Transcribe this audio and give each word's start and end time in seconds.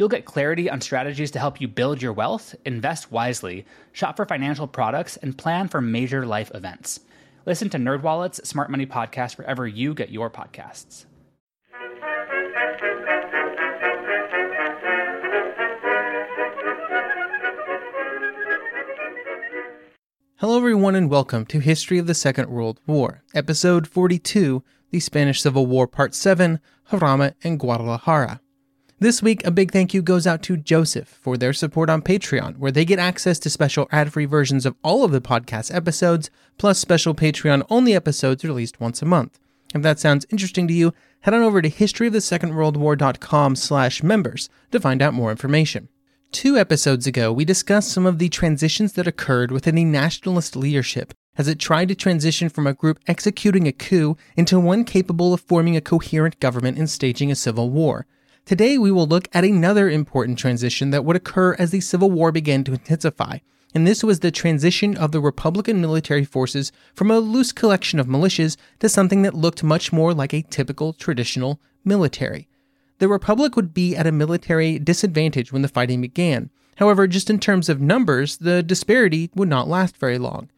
You'll 0.00 0.08
get 0.08 0.24
clarity 0.24 0.70
on 0.70 0.80
strategies 0.80 1.30
to 1.32 1.38
help 1.38 1.60
you 1.60 1.68
build 1.68 2.00
your 2.00 2.14
wealth, 2.14 2.54
invest 2.64 3.12
wisely, 3.12 3.66
shop 3.92 4.16
for 4.16 4.24
financial 4.24 4.66
products, 4.66 5.18
and 5.18 5.36
plan 5.36 5.68
for 5.68 5.82
major 5.82 6.24
life 6.24 6.50
events. 6.54 7.00
Listen 7.44 7.68
to 7.68 7.76
NerdWallet's 7.76 8.48
Smart 8.48 8.70
Money 8.70 8.86
Podcast 8.86 9.36
wherever 9.36 9.68
you 9.68 9.92
get 9.92 10.08
your 10.08 10.30
podcasts. 10.30 11.04
Hello, 20.36 20.56
everyone, 20.56 20.94
and 20.94 21.10
welcome 21.10 21.44
to 21.44 21.60
History 21.60 21.98
of 21.98 22.06
the 22.06 22.14
Second 22.14 22.48
World 22.48 22.80
War, 22.86 23.22
Episode 23.34 23.86
42 23.86 24.64
The 24.92 25.00
Spanish 25.00 25.42
Civil 25.42 25.66
War, 25.66 25.86
Part 25.86 26.14
7 26.14 26.58
Jarama 26.90 27.34
and 27.44 27.60
Guadalajara. 27.60 28.40
This 29.02 29.22
week, 29.22 29.46
a 29.46 29.50
big 29.50 29.72
thank 29.72 29.94
you 29.94 30.02
goes 30.02 30.26
out 30.26 30.42
to 30.42 30.58
Joseph 30.58 31.08
for 31.08 31.38
their 31.38 31.54
support 31.54 31.88
on 31.88 32.02
Patreon, 32.02 32.58
where 32.58 32.70
they 32.70 32.84
get 32.84 32.98
access 32.98 33.38
to 33.38 33.48
special 33.48 33.88
ad 33.90 34.12
free 34.12 34.26
versions 34.26 34.66
of 34.66 34.76
all 34.84 35.04
of 35.04 35.10
the 35.10 35.22
podcast 35.22 35.74
episodes, 35.74 36.28
plus 36.58 36.78
special 36.78 37.14
Patreon 37.14 37.64
only 37.70 37.94
episodes 37.94 38.44
released 38.44 38.78
once 38.78 39.00
a 39.00 39.06
month. 39.06 39.40
If 39.74 39.80
that 39.80 40.00
sounds 40.00 40.26
interesting 40.28 40.68
to 40.68 40.74
you, 40.74 40.92
head 41.20 41.32
on 41.32 41.40
over 41.40 41.62
to 41.62 41.70
historyofthesecondworldwar.com 41.70 43.56
slash 43.56 44.02
members 44.02 44.50
to 44.70 44.78
find 44.78 45.00
out 45.00 45.14
more 45.14 45.30
information. 45.30 45.88
Two 46.30 46.58
episodes 46.58 47.06
ago, 47.06 47.32
we 47.32 47.46
discussed 47.46 47.90
some 47.90 48.04
of 48.04 48.18
the 48.18 48.28
transitions 48.28 48.92
that 48.92 49.06
occurred 49.06 49.50
within 49.50 49.76
the 49.76 49.84
nationalist 49.84 50.56
leadership 50.56 51.14
as 51.38 51.48
it 51.48 51.58
tried 51.58 51.88
to 51.88 51.94
transition 51.94 52.50
from 52.50 52.66
a 52.66 52.74
group 52.74 52.98
executing 53.06 53.66
a 53.66 53.72
coup 53.72 54.18
into 54.36 54.60
one 54.60 54.84
capable 54.84 55.32
of 55.32 55.40
forming 55.40 55.74
a 55.74 55.80
coherent 55.80 56.38
government 56.38 56.76
and 56.76 56.90
staging 56.90 57.30
a 57.30 57.34
civil 57.34 57.70
war. 57.70 58.06
Today, 58.50 58.78
we 58.78 58.90
will 58.90 59.06
look 59.06 59.28
at 59.32 59.44
another 59.44 59.88
important 59.88 60.36
transition 60.36 60.90
that 60.90 61.04
would 61.04 61.14
occur 61.14 61.54
as 61.60 61.70
the 61.70 61.80
Civil 61.80 62.10
War 62.10 62.32
began 62.32 62.64
to 62.64 62.72
intensify, 62.72 63.38
and 63.76 63.86
this 63.86 64.02
was 64.02 64.18
the 64.18 64.32
transition 64.32 64.96
of 64.96 65.12
the 65.12 65.20
Republican 65.20 65.80
military 65.80 66.24
forces 66.24 66.72
from 66.92 67.12
a 67.12 67.20
loose 67.20 67.52
collection 67.52 68.00
of 68.00 68.08
militias 68.08 68.56
to 68.80 68.88
something 68.88 69.22
that 69.22 69.34
looked 69.34 69.62
much 69.62 69.92
more 69.92 70.12
like 70.12 70.34
a 70.34 70.42
typical 70.42 70.92
traditional 70.92 71.60
military 71.84 72.48
the 72.98 73.06
Republic 73.06 73.54
would 73.54 73.72
be 73.72 73.94
at 73.94 74.08
a 74.08 74.12
military 74.12 74.80
disadvantage 74.80 75.52
when 75.52 75.62
the 75.62 75.68
fighting 75.68 76.00
began. 76.00 76.50
However, 76.76 77.06
just 77.06 77.30
in 77.30 77.38
terms 77.38 77.68
of 77.68 77.80
numbers, 77.80 78.38
the 78.38 78.64
disparity 78.64 79.30
would 79.34 79.48
not 79.48 79.68
last 79.68 79.96
very 79.96 80.18
long. 80.18 80.50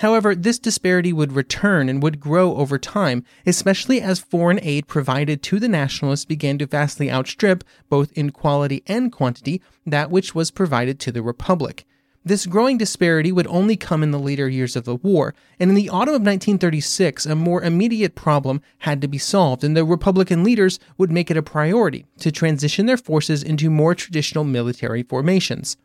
However, 0.00 0.34
this 0.34 0.58
disparity 0.58 1.12
would 1.12 1.34
return 1.34 1.90
and 1.90 2.02
would 2.02 2.20
grow 2.20 2.56
over 2.56 2.78
time, 2.78 3.22
especially 3.44 4.00
as 4.00 4.18
foreign 4.18 4.58
aid 4.62 4.86
provided 4.86 5.42
to 5.42 5.60
the 5.60 5.68
nationalists 5.68 6.24
began 6.24 6.56
to 6.56 6.66
vastly 6.66 7.10
outstrip, 7.10 7.62
both 7.90 8.10
in 8.12 8.30
quality 8.30 8.82
and 8.86 9.12
quantity, 9.12 9.60
that 9.84 10.10
which 10.10 10.34
was 10.34 10.50
provided 10.50 10.98
to 11.00 11.12
the 11.12 11.20
Republic. 11.20 11.84
This 12.24 12.46
growing 12.46 12.78
disparity 12.78 13.30
would 13.30 13.46
only 13.48 13.76
come 13.76 14.02
in 14.02 14.10
the 14.10 14.18
later 14.18 14.48
years 14.48 14.74
of 14.74 14.86
the 14.86 14.96
war, 14.96 15.34
and 15.58 15.68
in 15.68 15.76
the 15.76 15.90
autumn 15.90 16.14
of 16.14 16.22
1936, 16.22 17.26
a 17.26 17.34
more 17.34 17.62
immediate 17.62 18.14
problem 18.14 18.62
had 18.78 19.02
to 19.02 19.08
be 19.08 19.18
solved, 19.18 19.62
and 19.62 19.76
the 19.76 19.84
Republican 19.84 20.42
leaders 20.42 20.78
would 20.96 21.10
make 21.10 21.30
it 21.30 21.36
a 21.36 21.42
priority 21.42 22.06
to 22.20 22.32
transition 22.32 22.86
their 22.86 22.96
forces 22.96 23.42
into 23.42 23.68
more 23.68 23.94
traditional 23.94 24.44
military 24.44 25.02
formations. 25.02 25.76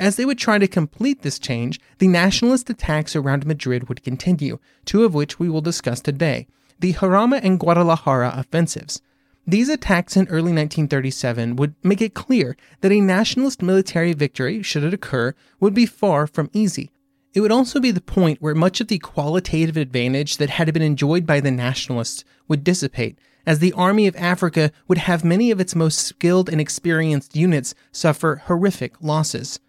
As 0.00 0.16
they 0.16 0.24
would 0.24 0.38
try 0.38 0.56
to 0.56 0.66
complete 0.66 1.20
this 1.20 1.38
change, 1.38 1.78
the 1.98 2.08
nationalist 2.08 2.70
attacks 2.70 3.14
around 3.14 3.44
Madrid 3.44 3.90
would 3.90 4.02
continue, 4.02 4.58
two 4.86 5.04
of 5.04 5.12
which 5.12 5.38
we 5.38 5.50
will 5.50 5.60
discuss 5.60 6.00
today 6.00 6.46
the 6.78 6.94
Jarama 6.94 7.38
and 7.42 7.60
Guadalajara 7.60 8.32
offensives. 8.34 9.02
These 9.46 9.68
attacks 9.68 10.16
in 10.16 10.26
early 10.28 10.54
1937 10.54 11.56
would 11.56 11.74
make 11.82 12.00
it 12.00 12.14
clear 12.14 12.56
that 12.80 12.90
a 12.90 13.02
nationalist 13.02 13.60
military 13.60 14.14
victory, 14.14 14.62
should 14.62 14.84
it 14.84 14.94
occur, 14.94 15.34
would 15.60 15.74
be 15.74 15.84
far 15.84 16.26
from 16.26 16.48
easy. 16.54 16.90
It 17.34 17.42
would 17.42 17.52
also 17.52 17.78
be 17.78 17.90
the 17.90 18.00
point 18.00 18.40
where 18.40 18.54
much 18.54 18.80
of 18.80 18.88
the 18.88 18.98
qualitative 18.98 19.76
advantage 19.76 20.38
that 20.38 20.48
had 20.48 20.72
been 20.72 20.82
enjoyed 20.82 21.26
by 21.26 21.40
the 21.40 21.50
nationalists 21.50 22.24
would 22.48 22.64
dissipate, 22.64 23.18
as 23.44 23.58
the 23.58 23.74
Army 23.74 24.06
of 24.06 24.16
Africa 24.16 24.72
would 24.88 24.98
have 24.98 25.24
many 25.24 25.50
of 25.50 25.60
its 25.60 25.74
most 25.74 25.98
skilled 25.98 26.48
and 26.48 26.58
experienced 26.58 27.36
units 27.36 27.74
suffer 27.92 28.36
horrific 28.46 28.94
losses. 29.02 29.60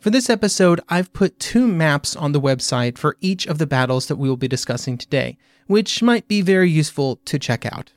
For 0.00 0.08
this 0.08 0.30
episode, 0.30 0.80
I've 0.88 1.12
put 1.12 1.38
two 1.38 1.68
maps 1.68 2.16
on 2.16 2.32
the 2.32 2.40
website 2.40 2.96
for 2.96 3.18
each 3.20 3.46
of 3.46 3.58
the 3.58 3.66
battles 3.66 4.06
that 4.06 4.16
we 4.16 4.30
will 4.30 4.38
be 4.38 4.48
discussing 4.48 4.96
today, 4.96 5.36
which 5.66 6.02
might 6.02 6.26
be 6.26 6.40
very 6.40 6.70
useful 6.70 7.16
to 7.26 7.38
check 7.38 7.66
out. 7.66 7.92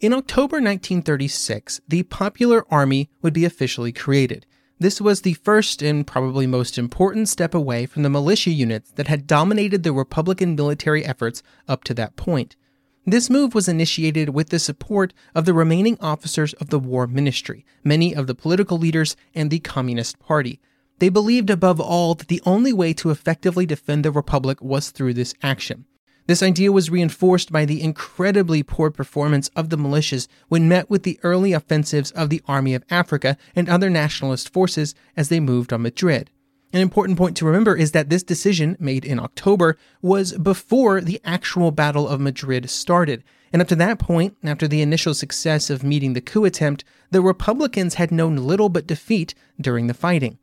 In 0.00 0.14
October 0.14 0.56
1936, 0.56 1.82
the 1.86 2.04
Popular 2.04 2.64
Army 2.72 3.10
would 3.20 3.34
be 3.34 3.44
officially 3.44 3.92
created. 3.92 4.46
This 4.78 4.98
was 4.98 5.20
the 5.20 5.34
first 5.34 5.82
and 5.82 6.06
probably 6.06 6.46
most 6.46 6.78
important 6.78 7.28
step 7.28 7.54
away 7.54 7.84
from 7.84 8.02
the 8.02 8.08
militia 8.08 8.50
units 8.50 8.90
that 8.92 9.08
had 9.08 9.26
dominated 9.26 9.82
the 9.82 9.92
Republican 9.92 10.54
military 10.54 11.04
efforts 11.04 11.42
up 11.68 11.84
to 11.84 11.92
that 11.92 12.16
point. 12.16 12.56
This 13.04 13.28
move 13.28 13.54
was 13.54 13.68
initiated 13.68 14.30
with 14.30 14.48
the 14.48 14.58
support 14.58 15.12
of 15.34 15.44
the 15.44 15.52
remaining 15.52 15.98
officers 16.00 16.54
of 16.54 16.70
the 16.70 16.78
War 16.78 17.06
Ministry, 17.06 17.66
many 17.84 18.14
of 18.14 18.26
the 18.26 18.34
political 18.34 18.78
leaders, 18.78 19.16
and 19.34 19.50
the 19.50 19.58
Communist 19.58 20.18
Party. 20.18 20.58
They 21.02 21.08
believed 21.08 21.50
above 21.50 21.80
all 21.80 22.14
that 22.14 22.28
the 22.28 22.40
only 22.46 22.72
way 22.72 22.92
to 22.92 23.10
effectively 23.10 23.66
defend 23.66 24.04
the 24.04 24.12
Republic 24.12 24.62
was 24.62 24.90
through 24.90 25.14
this 25.14 25.34
action. 25.42 25.84
This 26.28 26.44
idea 26.44 26.70
was 26.70 26.90
reinforced 26.90 27.50
by 27.50 27.64
the 27.64 27.82
incredibly 27.82 28.62
poor 28.62 28.88
performance 28.88 29.48
of 29.56 29.70
the 29.70 29.76
militias 29.76 30.28
when 30.46 30.68
met 30.68 30.88
with 30.88 31.02
the 31.02 31.18
early 31.24 31.52
offensives 31.54 32.12
of 32.12 32.30
the 32.30 32.40
Army 32.46 32.72
of 32.72 32.84
Africa 32.88 33.36
and 33.56 33.68
other 33.68 33.90
nationalist 33.90 34.52
forces 34.52 34.94
as 35.16 35.28
they 35.28 35.40
moved 35.40 35.72
on 35.72 35.82
Madrid. 35.82 36.30
An 36.72 36.80
important 36.80 37.18
point 37.18 37.36
to 37.38 37.46
remember 37.46 37.74
is 37.74 37.90
that 37.90 38.08
this 38.08 38.22
decision, 38.22 38.76
made 38.78 39.04
in 39.04 39.18
October, 39.18 39.76
was 40.02 40.38
before 40.38 41.00
the 41.00 41.20
actual 41.24 41.72
Battle 41.72 42.06
of 42.06 42.20
Madrid 42.20 42.70
started. 42.70 43.24
And 43.52 43.60
up 43.60 43.66
to 43.66 43.76
that 43.76 43.98
point, 43.98 44.36
after 44.44 44.68
the 44.68 44.82
initial 44.82 45.14
success 45.14 45.68
of 45.68 45.82
meeting 45.82 46.12
the 46.12 46.20
coup 46.20 46.44
attempt, 46.44 46.84
the 47.10 47.20
Republicans 47.20 47.94
had 47.94 48.12
known 48.12 48.36
little 48.36 48.68
but 48.68 48.86
defeat 48.86 49.34
during 49.60 49.88
the 49.88 49.94
fighting. 49.94 50.38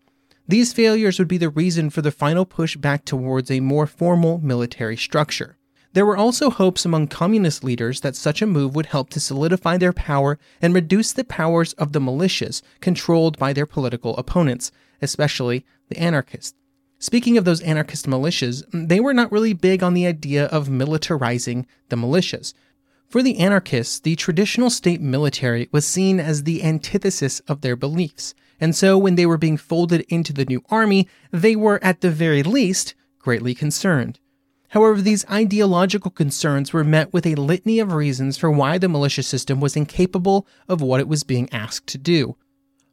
These 0.49 0.73
failures 0.73 1.19
would 1.19 1.27
be 1.27 1.37
the 1.37 1.51
reason 1.51 1.91
for 1.91 2.01
the 2.01 2.09
final 2.09 2.43
push 2.43 2.75
back 2.75 3.05
towards 3.05 3.51
a 3.51 3.59
more 3.59 3.85
formal 3.85 4.39
military 4.39 4.97
structure. 4.97 5.59
There 5.93 6.07
were 6.07 6.17
also 6.17 6.49
hopes 6.49 6.85
among 6.85 7.09
communist 7.09 7.63
leaders 7.63 8.01
that 8.01 8.15
such 8.15 8.41
a 8.41 8.47
move 8.47 8.73
would 8.73 8.87
help 8.87 9.11
to 9.11 9.19
solidify 9.19 9.77
their 9.77 9.93
power 9.93 10.39
and 10.59 10.73
reduce 10.73 11.13
the 11.13 11.23
powers 11.23 11.73
of 11.73 11.93
the 11.93 12.01
militias 12.01 12.63
controlled 12.81 13.37
by 13.37 13.53
their 13.53 13.67
political 13.67 14.17
opponents, 14.17 14.71
especially 15.03 15.67
the 15.89 15.99
anarchists. 15.99 16.55
Speaking 16.97 17.37
of 17.37 17.45
those 17.45 17.61
anarchist 17.61 18.07
militias, 18.07 18.63
they 18.73 18.99
were 18.99 19.13
not 19.13 19.31
really 19.31 19.53
big 19.53 19.83
on 19.83 19.93
the 19.93 20.07
idea 20.07 20.45
of 20.45 20.67
militarizing 20.67 21.67
the 21.89 21.95
militias. 21.95 22.55
For 23.07 23.21
the 23.21 23.37
anarchists, 23.37 23.99
the 23.99 24.15
traditional 24.15 24.71
state 24.71 24.99
military 24.99 25.69
was 25.71 25.85
seen 25.85 26.19
as 26.19 26.41
the 26.41 26.63
antithesis 26.63 27.39
of 27.41 27.61
their 27.61 27.75
beliefs, 27.75 28.33
and 28.59 28.75
so 28.75 28.97
when 28.97 29.15
they 29.15 29.25
were 29.25 29.37
being 29.37 29.57
folded 29.57 30.01
into 30.09 30.33
the 30.33 30.45
new 30.45 30.63
army, 30.69 31.07
they 31.31 31.55
were, 31.55 31.83
at 31.83 32.01
the 32.01 32.11
very 32.11 32.43
least, 32.43 32.95
greatly 33.19 33.53
concerned. 33.53 34.19
However, 34.69 35.01
these 35.01 35.25
ideological 35.29 36.11
concerns 36.11 36.71
were 36.71 36.83
met 36.83 37.11
with 37.11 37.25
a 37.25 37.35
litany 37.35 37.79
of 37.79 37.93
reasons 37.93 38.37
for 38.37 38.51
why 38.51 38.77
the 38.77 38.89
militia 38.89 39.23
system 39.23 39.59
was 39.59 39.75
incapable 39.75 40.45
of 40.67 40.81
what 40.81 40.99
it 40.99 41.07
was 41.07 41.23
being 41.23 41.49
asked 41.51 41.87
to 41.87 41.97
do. 41.97 42.35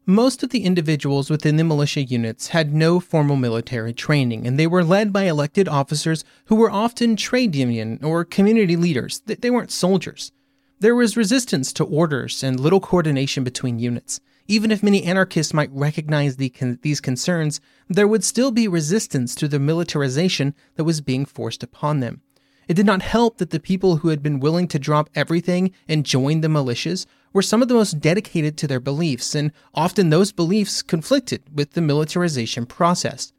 Most 0.08 0.42
of 0.42 0.50
the 0.50 0.62
individuals 0.62 1.28
within 1.30 1.56
the 1.56 1.64
militia 1.64 2.02
units 2.02 2.48
had 2.48 2.72
no 2.72 3.00
formal 3.00 3.34
military 3.34 3.92
training, 3.92 4.46
and 4.46 4.56
they 4.58 4.66
were 4.66 4.84
led 4.84 5.12
by 5.12 5.24
elected 5.24 5.68
officers 5.68 6.24
who 6.44 6.54
were 6.54 6.70
often 6.70 7.16
trade 7.16 7.56
union 7.56 7.98
or 8.02 8.24
community 8.24 8.76
leaders. 8.76 9.20
They 9.26 9.50
weren't 9.50 9.72
soldiers. 9.72 10.30
There 10.78 10.94
was 10.94 11.16
resistance 11.16 11.72
to 11.72 11.84
orders 11.84 12.44
and 12.44 12.60
little 12.60 12.80
coordination 12.80 13.42
between 13.42 13.80
units. 13.80 14.20
Even 14.48 14.70
if 14.70 14.82
many 14.82 15.02
anarchists 15.02 15.52
might 15.52 15.70
recognize 15.72 16.36
the 16.36 16.50
con- 16.50 16.78
these 16.82 17.00
concerns, 17.00 17.60
there 17.88 18.06
would 18.06 18.22
still 18.22 18.50
be 18.50 18.68
resistance 18.68 19.34
to 19.34 19.48
the 19.48 19.58
militarization 19.58 20.54
that 20.76 20.84
was 20.84 21.00
being 21.00 21.24
forced 21.24 21.62
upon 21.62 22.00
them. 22.00 22.20
It 22.68 22.74
did 22.74 22.86
not 22.86 23.02
help 23.02 23.38
that 23.38 23.50
the 23.50 23.60
people 23.60 23.98
who 23.98 24.08
had 24.08 24.22
been 24.22 24.40
willing 24.40 24.66
to 24.68 24.78
drop 24.78 25.08
everything 25.14 25.72
and 25.88 26.06
join 26.06 26.40
the 26.40 26.48
militias 26.48 27.06
were 27.32 27.42
some 27.42 27.62
of 27.62 27.68
the 27.68 27.74
most 27.74 28.00
dedicated 28.00 28.56
to 28.58 28.66
their 28.66 28.80
beliefs, 28.80 29.34
and 29.34 29.52
often 29.74 30.10
those 30.10 30.32
beliefs 30.32 30.82
conflicted 30.82 31.42
with 31.52 31.72
the 31.72 31.80
militarization 31.80 32.66
process. 32.66 33.32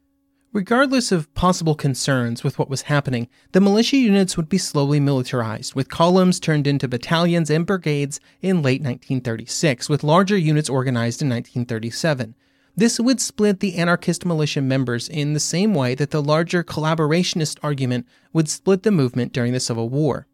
Regardless 0.54 1.12
of 1.12 1.32
possible 1.34 1.74
concerns 1.74 2.42
with 2.42 2.58
what 2.58 2.70
was 2.70 2.82
happening, 2.82 3.28
the 3.52 3.60
militia 3.60 3.98
units 3.98 4.38
would 4.38 4.48
be 4.48 4.56
slowly 4.56 4.98
militarized, 4.98 5.74
with 5.74 5.90
columns 5.90 6.40
turned 6.40 6.66
into 6.66 6.88
battalions 6.88 7.50
and 7.50 7.66
brigades 7.66 8.18
in 8.40 8.62
late 8.62 8.80
1936, 8.80 9.90
with 9.90 10.02
larger 10.02 10.38
units 10.38 10.70
organized 10.70 11.20
in 11.20 11.28
1937. 11.28 12.34
This 12.74 12.98
would 12.98 13.20
split 13.20 13.60
the 13.60 13.76
anarchist 13.76 14.24
militia 14.24 14.62
members 14.62 15.06
in 15.06 15.34
the 15.34 15.40
same 15.40 15.74
way 15.74 15.94
that 15.96 16.12
the 16.12 16.22
larger 16.22 16.64
collaborationist 16.64 17.58
argument 17.62 18.06
would 18.32 18.48
split 18.48 18.84
the 18.84 18.90
movement 18.90 19.34
during 19.34 19.52
the 19.52 19.60
Civil 19.60 19.90
War. 19.90 20.26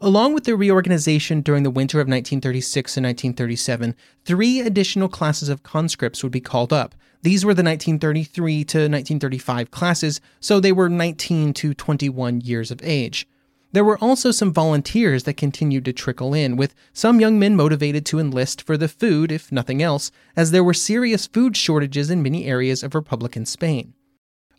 Along 0.00 0.32
with 0.32 0.44
the 0.44 0.56
reorganization 0.56 1.42
during 1.42 1.64
the 1.64 1.70
winter 1.70 1.98
of 1.98 2.06
1936 2.06 2.96
and 2.96 3.04
1937, 3.06 3.94
three 4.24 4.60
additional 4.60 5.08
classes 5.08 5.48
of 5.50 5.62
conscripts 5.62 6.22
would 6.22 6.32
be 6.32 6.40
called 6.40 6.72
up. 6.72 6.94
These 7.24 7.42
were 7.42 7.54
the 7.54 7.62
1933 7.62 8.64
to 8.64 8.78
1935 8.80 9.70
classes, 9.70 10.20
so 10.40 10.60
they 10.60 10.72
were 10.72 10.90
19 10.90 11.54
to 11.54 11.72
21 11.72 12.42
years 12.42 12.70
of 12.70 12.80
age. 12.82 13.26
There 13.72 13.82
were 13.82 13.96
also 13.96 14.30
some 14.30 14.52
volunteers 14.52 15.22
that 15.22 15.38
continued 15.38 15.86
to 15.86 15.94
trickle 15.94 16.34
in, 16.34 16.58
with 16.58 16.74
some 16.92 17.20
young 17.20 17.38
men 17.38 17.56
motivated 17.56 18.04
to 18.06 18.18
enlist 18.18 18.60
for 18.60 18.76
the 18.76 18.88
food, 18.88 19.32
if 19.32 19.50
nothing 19.50 19.82
else, 19.82 20.10
as 20.36 20.50
there 20.50 20.62
were 20.62 20.74
serious 20.74 21.26
food 21.26 21.56
shortages 21.56 22.10
in 22.10 22.22
many 22.22 22.44
areas 22.44 22.82
of 22.82 22.94
Republican 22.94 23.46
Spain. 23.46 23.94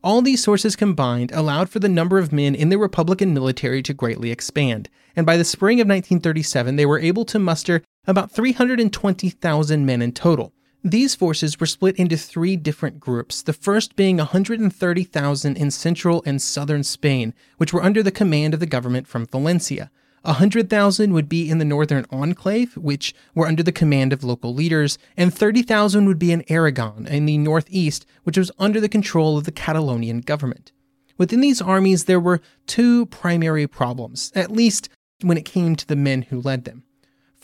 All 0.03 0.23
these 0.23 0.41
sources 0.41 0.75
combined 0.75 1.31
allowed 1.33 1.69
for 1.69 1.77
the 1.77 1.87
number 1.87 2.17
of 2.17 2.33
men 2.33 2.55
in 2.55 2.69
the 2.69 2.79
Republican 2.79 3.31
military 3.31 3.83
to 3.83 3.93
greatly 3.93 4.31
expand, 4.31 4.89
and 5.15 5.23
by 5.23 5.37
the 5.37 5.45
spring 5.45 5.79
of 5.79 5.87
1937, 5.87 6.77
they 6.77 6.85
were 6.87 6.99
able 6.99 7.25
to 7.25 7.37
muster 7.37 7.83
about 8.07 8.31
320,000 8.31 9.85
men 9.85 10.01
in 10.01 10.11
total, 10.11 10.51
these 10.85 11.15
forces 11.15 11.59
were 11.59 11.65
split 11.65 11.95
into 11.95 12.15
three 12.15 12.55
different 12.55 12.99
groups, 12.99 13.41
the 13.41 13.53
first 13.53 13.95
being 13.95 14.17
130,000 14.17 15.57
in 15.57 15.71
central 15.71 16.21
and 16.27 16.39
southern 16.39 16.83
Spain, 16.83 17.33
which 17.57 17.73
were 17.73 17.83
under 17.83 18.03
the 18.03 18.11
command 18.11 18.53
of 18.53 18.59
the 18.59 18.67
government 18.67 19.07
from 19.07 19.25
Valencia. 19.25 19.89
100,000 20.21 21.11
would 21.11 21.27
be 21.27 21.49
in 21.49 21.57
the 21.57 21.65
northern 21.65 22.05
enclave, 22.11 22.77
which 22.77 23.15
were 23.33 23.47
under 23.47 23.63
the 23.63 23.71
command 23.71 24.13
of 24.13 24.23
local 24.23 24.53
leaders, 24.53 24.99
and 25.17 25.33
30,000 25.33 26.05
would 26.05 26.19
be 26.19 26.31
in 26.31 26.43
Aragon, 26.49 27.07
in 27.07 27.25
the 27.25 27.39
northeast, 27.39 28.05
which 28.23 28.37
was 28.37 28.51
under 28.59 28.79
the 28.79 28.87
control 28.87 29.39
of 29.39 29.45
the 29.45 29.51
Catalonian 29.51 30.21
government. 30.21 30.71
Within 31.17 31.41
these 31.41 31.63
armies, 31.63 32.05
there 32.05 32.19
were 32.19 32.41
two 32.67 33.07
primary 33.07 33.65
problems, 33.65 34.31
at 34.35 34.51
least 34.51 34.89
when 35.21 35.37
it 35.37 35.45
came 35.45 35.75
to 35.75 35.87
the 35.87 35.95
men 35.95 36.23
who 36.23 36.41
led 36.41 36.65
them. 36.65 36.83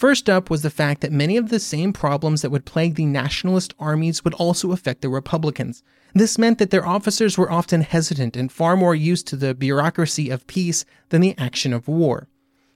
First 0.02 0.32
up 0.32 0.50
was 0.50 0.64
the 0.64 0.72
fact 0.72 1.02
that 1.02 1.12
many 1.12 1.38
of 1.38 1.50
the 1.50 1.60
same 1.60 1.94
problems 1.94 2.42
that 2.42 2.50
would 2.50 2.66
plague 2.66 2.96
the 2.96 3.06
nationalist 3.06 3.76
armies 3.78 4.24
would 4.24 4.34
also 4.34 4.72
affect 4.72 5.04
the 5.04 5.10
Republicans. 5.10 5.84
This 6.16 6.40
meant 6.40 6.58
that 6.58 6.72
their 6.72 6.88
officers 6.88 7.38
were 7.38 7.52
often 7.52 7.82
hesitant 7.82 8.36
and 8.36 8.52
far 8.52 8.76
more 8.76 8.96
used 8.96 9.28
to 9.28 9.36
the 9.36 9.54
bureaucracy 9.54 10.32
of 10.32 10.48
peace 10.48 10.86
than 11.10 11.22
the 11.22 11.38
action 11.38 11.72
of 11.72 11.88
war. 11.88 12.28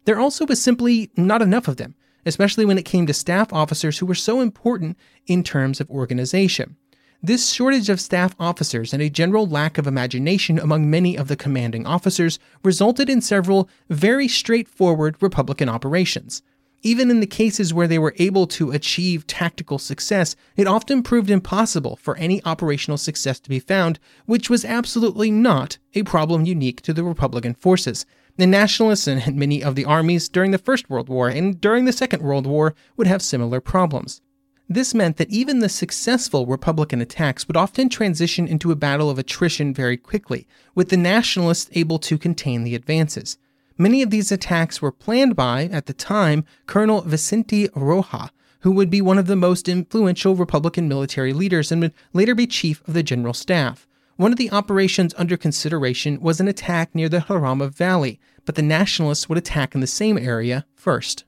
There 0.06 0.19
also 0.19 0.45
was 0.45 0.62
simply 0.62 1.10
not 1.18 1.42
enough 1.42 1.68
of 1.68 1.77
them, 1.77 1.95
especially 2.27 2.63
when 2.63 2.77
it 2.77 2.86
came 2.86 3.07
to 3.07 3.13
staff 3.16 3.51
officers 3.51 3.98
who 3.98 4.06
were 4.06 4.13
so 4.13 4.39
important 4.39 4.95
in 5.25 5.42
terms 5.42 5.81
of 5.81 5.89
organization. 5.89 6.75
This 7.24 7.51
shortage 7.51 7.89
of 7.89 8.00
staff 8.00 8.36
officers 8.39 8.94
and 8.94 9.01
a 9.01 9.10
general 9.10 9.48
lack 9.48 9.80
of 9.80 9.88
imagination 9.88 10.60
among 10.60 10.92
many 10.92 11.18
of 11.18 11.27
the 11.27 11.36
commanding 11.36 11.88
officers 11.88 12.38
resulted 12.63 13.10
in 13.10 13.19
several 13.19 13.68
very 13.89 14.27
straightforward 14.27 15.16
Republican 15.22 15.69
operations. 15.69 16.44
Even 16.85 17.09
in 17.09 17.19
the 17.19 17.25
cases 17.25 17.73
where 17.73 17.87
they 17.87 17.97
were 17.97 18.13
able 18.19 18.45
to 18.45 18.69
achieve 18.69 19.25
tactical 19.25 19.79
success, 19.79 20.35
it 20.55 20.67
often 20.67 21.01
proved 21.01 21.31
impossible 21.31 21.95
for 21.95 22.15
any 22.17 22.45
operational 22.45 22.99
success 22.99 23.39
to 23.39 23.49
be 23.49 23.59
found, 23.59 23.97
which 24.27 24.51
was 24.51 24.63
absolutely 24.63 25.31
not 25.31 25.79
a 25.95 26.03
problem 26.03 26.45
unique 26.45 26.83
to 26.83 26.93
the 26.93 27.03
Republican 27.03 27.55
forces. 27.55 28.05
The 28.37 28.45
nationalists 28.45 29.07
and 29.07 29.35
many 29.35 29.63
of 29.63 29.73
the 29.73 29.85
armies 29.85 30.29
during 30.29 30.51
the 30.51 30.59
First 30.59 30.87
World 30.87 31.09
War 31.09 31.27
and 31.27 31.59
during 31.59 31.85
the 31.85 31.91
Second 31.91 32.21
World 32.21 32.45
War 32.45 32.75
would 32.97 33.07
have 33.07 33.23
similar 33.23 33.59
problems. 33.59 34.21
This 34.69 34.93
meant 34.93 35.17
that 35.17 35.31
even 35.31 35.61
the 35.61 35.69
successful 35.69 36.45
Republican 36.45 37.01
attacks 37.01 37.47
would 37.47 37.57
often 37.57 37.89
transition 37.89 38.47
into 38.47 38.71
a 38.71 38.75
battle 38.75 39.09
of 39.09 39.17
attrition 39.17 39.73
very 39.73 39.97
quickly, 39.97 40.47
with 40.75 40.89
the 40.89 40.97
nationalists 40.97 41.71
able 41.73 41.97
to 41.97 42.19
contain 42.19 42.63
the 42.63 42.75
advances. 42.75 43.39
Many 43.77 44.01
of 44.01 44.10
these 44.10 44.31
attacks 44.31 44.81
were 44.81 44.92
planned 44.92 45.36
by, 45.36 45.66
at 45.66 45.86
the 45.86 45.94
time, 45.94 46.45
Colonel 46.66 47.01
Vicente 47.01 47.68
Rojo, 47.75 48.30
who 48.62 48.72
would 48.72 48.89
be 48.89 49.01
one 49.01 49.18
of 49.18 49.27
the 49.27 49.36
most 49.36 49.68
influential 49.68 50.33
Republican 50.33 50.88
military 50.88 51.33
leaders 51.33 51.74
and 51.74 51.81
would 51.81 51.94
later 52.13 52.33
be 52.33 52.48
chief 52.48 52.81
of 52.88 52.94
the 52.94 53.04
general 53.04 53.33
staff. 53.33 53.86
One 54.16 54.31
of 54.31 54.38
the 54.38 54.50
operations 54.50 55.13
under 55.18 55.36
consideration 55.36 56.22
was 56.22 56.39
an 56.39 56.48
attack 56.48 56.95
near 56.95 57.10
the 57.10 57.19
Jarama 57.19 57.69
Valley, 57.69 58.18
but 58.45 58.56
the 58.56 58.62
Nationalists 58.62 59.27
would 59.27 59.38
attack 59.38 59.75
in 59.75 59.81
the 59.81 59.88
same 59.88 60.18
area 60.18 60.66
first. 60.74 61.25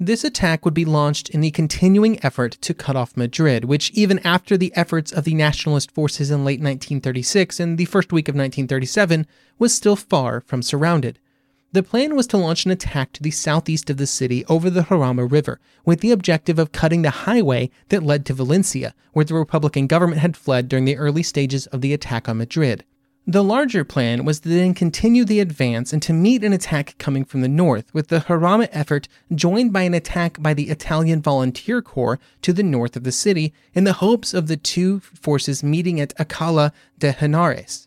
This 0.00 0.24
attack 0.24 0.64
would 0.64 0.74
be 0.74 0.84
launched 0.84 1.30
in 1.30 1.40
the 1.40 1.52
continuing 1.52 2.22
effort 2.24 2.58
to 2.62 2.74
cut 2.74 2.96
off 2.96 3.16
Madrid, 3.16 3.64
which, 3.64 3.92
even 3.92 4.18
after 4.26 4.56
the 4.56 4.74
efforts 4.74 5.12
of 5.12 5.22
the 5.22 5.34
nationalist 5.34 5.92
forces 5.92 6.32
in 6.32 6.44
late 6.44 6.58
1936 6.58 7.60
and 7.60 7.78
the 7.78 7.84
first 7.84 8.12
week 8.12 8.28
of 8.28 8.34
1937, 8.34 9.24
was 9.58 9.72
still 9.72 9.96
far 9.96 10.40
from 10.40 10.62
surrounded. 10.62 11.20
The 11.72 11.82
plan 11.82 12.14
was 12.14 12.26
to 12.28 12.36
launch 12.36 12.64
an 12.64 12.70
attack 12.70 13.12
to 13.12 13.22
the 13.22 13.30
southeast 13.30 13.90
of 13.90 13.96
the 13.96 14.06
city 14.06 14.44
over 14.46 14.70
the 14.70 14.82
Jarama 14.82 15.30
River, 15.30 15.60
with 15.84 16.00
the 16.00 16.12
objective 16.12 16.58
of 16.58 16.72
cutting 16.72 17.02
the 17.02 17.10
highway 17.10 17.70
that 17.88 18.02
led 18.02 18.24
to 18.26 18.34
Valencia, 18.34 18.94
where 19.12 19.24
the 19.24 19.34
Republican 19.34 19.86
government 19.86 20.20
had 20.20 20.36
fled 20.36 20.68
during 20.68 20.84
the 20.84 20.96
early 20.96 21.22
stages 21.22 21.66
of 21.66 21.80
the 21.80 21.92
attack 21.92 22.28
on 22.28 22.38
Madrid. 22.38 22.84
The 23.28 23.42
larger 23.42 23.82
plan 23.82 24.24
was 24.24 24.38
to 24.40 24.48
then 24.48 24.72
continue 24.72 25.24
the 25.24 25.40
advance 25.40 25.92
and 25.92 26.00
to 26.02 26.12
meet 26.12 26.44
an 26.44 26.52
attack 26.52 26.94
coming 26.98 27.24
from 27.24 27.40
the 27.40 27.48
north, 27.48 27.92
with 27.92 28.06
the 28.06 28.20
Jarama 28.20 28.68
effort 28.70 29.08
joined 29.34 29.72
by 29.72 29.82
an 29.82 29.94
attack 29.94 30.40
by 30.40 30.54
the 30.54 30.70
Italian 30.70 31.20
Volunteer 31.20 31.82
Corps 31.82 32.20
to 32.42 32.52
the 32.52 32.62
north 32.62 32.94
of 32.94 33.02
the 33.02 33.10
city, 33.10 33.52
in 33.74 33.82
the 33.82 33.94
hopes 33.94 34.32
of 34.32 34.46
the 34.46 34.56
two 34.56 35.00
forces 35.00 35.64
meeting 35.64 36.00
at 36.00 36.14
Alcala 36.20 36.72
de 37.00 37.12
Henares. 37.12 37.85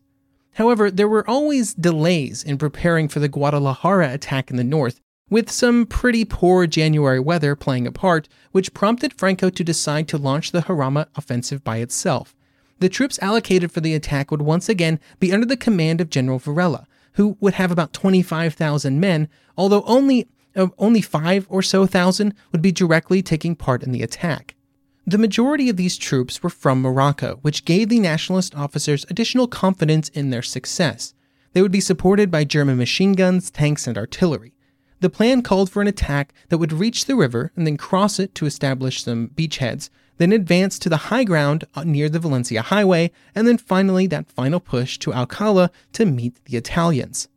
However, 0.60 0.92
there 0.92 1.08
were 1.08 1.28
always 1.28 1.74
delays 1.74 2.44
in 2.44 2.58
preparing 2.58 3.08
for 3.08 3.22
the 3.22 3.30
Guadalajara 3.30 4.12
attack 4.12 4.52
in 4.52 4.58
the 4.58 4.64
north, 4.66 5.00
with 5.30 5.50
some 5.50 5.86
pretty 5.86 6.26
poor 6.26 6.68
January 6.68 7.22
weather 7.22 7.56
playing 7.56 7.88
a 7.88 7.94
part, 7.94 8.28
which 8.52 8.74
prompted 8.74 9.14
Franco 9.14 9.50
to 9.50 9.64
decide 9.64 10.10
to 10.10 10.18
launch 10.18 10.52
the 10.52 10.64
Jarama 10.64 11.08
offensive 11.16 11.64
by 11.64 11.78
itself. 11.78 12.36
The 12.80 12.90
troops 12.90 13.18
allocated 13.22 13.72
for 13.72 13.80
the 13.80 13.96
attack 13.96 14.32
would 14.32 14.42
once 14.42 14.68
again 14.68 15.00
be 15.18 15.32
under 15.32 15.46
the 15.46 15.56
command 15.56 16.02
of 16.02 16.10
General 16.10 16.40
Varela, 16.40 16.88
who 17.14 17.38
would 17.40 17.54
have 17.54 17.72
about 17.72 17.94
25,000 17.94 19.00
men, 19.00 19.30
although 19.58 19.84
only 19.84 20.28
uh, 20.58 20.68
only 20.78 21.00
5 21.00 21.48
or 21.50 21.62
so 21.62 21.86
thousand 21.86 22.34
would 22.52 22.62
be 22.62 22.74
directly 22.74 23.22
taking 23.22 23.56
part 23.56 23.82
in 23.82 23.94
the 23.94 24.04
attack. 24.04 24.56
The 25.10 25.18
majority 25.18 25.70
of 25.70 25.76
these 25.76 25.98
troops 25.98 26.44
were 26.44 26.52
from 26.52 26.84
Morocco, 26.84 27.40
which 27.42 27.66
gave 27.66 27.90
the 27.90 28.00
nationalist 28.00 28.54
officers 28.54 29.08
additional 29.10 29.48
confidence 29.48 30.10
in 30.10 30.30
their 30.30 30.44
success. 30.44 31.16
They 31.54 31.64
would 31.64 31.72
be 31.72 31.82
supported 31.82 32.30
by 32.30 32.44
German 32.44 32.78
machine 32.78 33.14
guns, 33.14 33.50
tanks, 33.50 33.88
and 33.88 33.98
artillery. 33.98 34.54
The 35.00 35.10
plan 35.10 35.42
called 35.42 35.72
for 35.72 35.82
an 35.82 35.88
attack 35.88 36.32
that 36.50 36.60
would 36.60 36.72
reach 36.72 37.06
the 37.06 37.16
river 37.16 37.52
and 37.56 37.66
then 37.66 37.76
cross 37.76 38.20
it 38.20 38.36
to 38.36 38.46
establish 38.46 39.04
some 39.04 39.30
beachheads, 39.30 39.90
then 40.18 40.32
advance 40.32 40.78
to 40.78 40.90
the 40.90 41.10
high 41.10 41.24
ground 41.24 41.66
uh, 41.74 41.84
near 41.84 42.08
the 42.08 42.20
Valencia 42.20 42.62
Highway, 42.62 43.10
and 43.34 43.48
then 43.48 43.58
finally 43.58 44.06
that 44.06 44.30
final 44.30 44.60
push 44.60 45.00
to 45.00 45.12
Alcala 45.12 45.72
to 45.94 46.06
meet 46.06 46.36
the 46.46 46.56
Italians. 46.56 47.30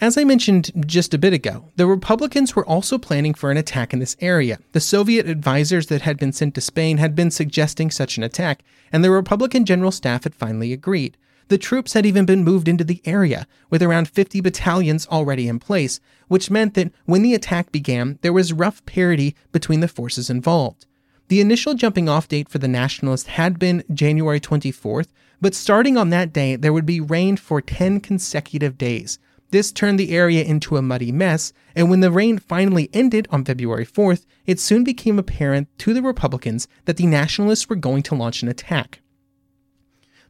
As 0.00 0.18
I 0.18 0.24
mentioned 0.24 0.72
just 0.86 1.14
a 1.14 1.18
bit 1.18 1.32
ago, 1.32 1.70
the 1.76 1.86
Republicans 1.86 2.56
were 2.56 2.66
also 2.66 2.98
planning 2.98 3.32
for 3.32 3.50
an 3.50 3.56
attack 3.56 3.92
in 3.92 4.00
this 4.00 4.16
area. 4.20 4.58
The 4.72 4.80
Soviet 4.80 5.28
advisors 5.28 5.86
that 5.86 6.02
had 6.02 6.18
been 6.18 6.32
sent 6.32 6.56
to 6.56 6.60
Spain 6.60 6.98
had 6.98 7.14
been 7.14 7.30
suggesting 7.30 7.90
such 7.90 8.16
an 8.16 8.24
attack, 8.24 8.64
and 8.92 9.04
the 9.04 9.12
Republican 9.12 9.64
general 9.64 9.92
staff 9.92 10.24
had 10.24 10.34
finally 10.34 10.72
agreed. 10.72 11.16
The 11.48 11.58
troops 11.58 11.92
had 11.92 12.06
even 12.06 12.26
been 12.26 12.42
moved 12.42 12.66
into 12.66 12.82
the 12.84 13.02
area, 13.04 13.46
with 13.70 13.82
around 13.82 14.08
50 14.08 14.40
battalions 14.40 15.06
already 15.06 15.46
in 15.46 15.60
place, 15.60 16.00
which 16.26 16.50
meant 16.50 16.74
that 16.74 16.92
when 17.04 17.22
the 17.22 17.34
attack 17.34 17.70
began, 17.70 18.18
there 18.22 18.32
was 18.32 18.52
rough 18.52 18.84
parity 18.86 19.36
between 19.52 19.80
the 19.80 19.88
forces 19.88 20.28
involved. 20.28 20.86
The 21.28 21.40
initial 21.40 21.74
jumping 21.74 22.08
off 22.08 22.28
date 22.28 22.48
for 22.48 22.58
the 22.58 22.68
Nationalists 22.68 23.28
had 23.28 23.58
been 23.58 23.84
January 23.92 24.40
24th, 24.40 25.08
but 25.40 25.54
starting 25.54 25.96
on 25.96 26.10
that 26.10 26.32
day, 26.32 26.56
there 26.56 26.72
would 26.72 26.86
be 26.86 27.00
rain 27.00 27.36
for 27.36 27.60
10 27.60 28.00
consecutive 28.00 28.76
days. 28.76 29.18
This 29.54 29.70
turned 29.70 30.00
the 30.00 30.10
area 30.10 30.42
into 30.42 30.76
a 30.76 30.82
muddy 30.82 31.12
mess, 31.12 31.52
and 31.76 31.88
when 31.88 32.00
the 32.00 32.10
rain 32.10 32.38
finally 32.38 32.90
ended 32.92 33.28
on 33.30 33.44
February 33.44 33.86
4th, 33.86 34.26
it 34.46 34.58
soon 34.58 34.82
became 34.82 35.16
apparent 35.16 35.68
to 35.78 35.94
the 35.94 36.02
Republicans 36.02 36.66
that 36.86 36.96
the 36.96 37.06
Nationalists 37.06 37.68
were 37.68 37.76
going 37.76 38.02
to 38.02 38.16
launch 38.16 38.42
an 38.42 38.48
attack. 38.48 39.00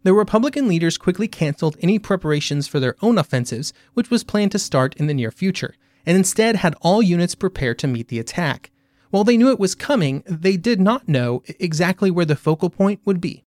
The 0.02 0.12
Republican 0.12 0.68
leaders 0.68 0.98
quickly 0.98 1.26
canceled 1.26 1.78
any 1.80 1.98
preparations 1.98 2.68
for 2.68 2.78
their 2.78 2.96
own 3.00 3.16
offensives, 3.16 3.72
which 3.94 4.10
was 4.10 4.24
planned 4.24 4.52
to 4.52 4.58
start 4.58 4.94
in 4.96 5.06
the 5.06 5.14
near 5.14 5.30
future, 5.30 5.74
and 6.04 6.18
instead 6.18 6.56
had 6.56 6.76
all 6.82 7.02
units 7.02 7.34
prepared 7.34 7.78
to 7.78 7.86
meet 7.86 8.08
the 8.08 8.18
attack. 8.18 8.72
While 9.08 9.24
they 9.24 9.38
knew 9.38 9.48
it 9.48 9.58
was 9.58 9.74
coming, 9.74 10.22
they 10.26 10.58
did 10.58 10.82
not 10.82 11.08
know 11.08 11.42
exactly 11.58 12.10
where 12.10 12.26
the 12.26 12.36
focal 12.36 12.68
point 12.68 13.00
would 13.06 13.22
be. 13.22 13.42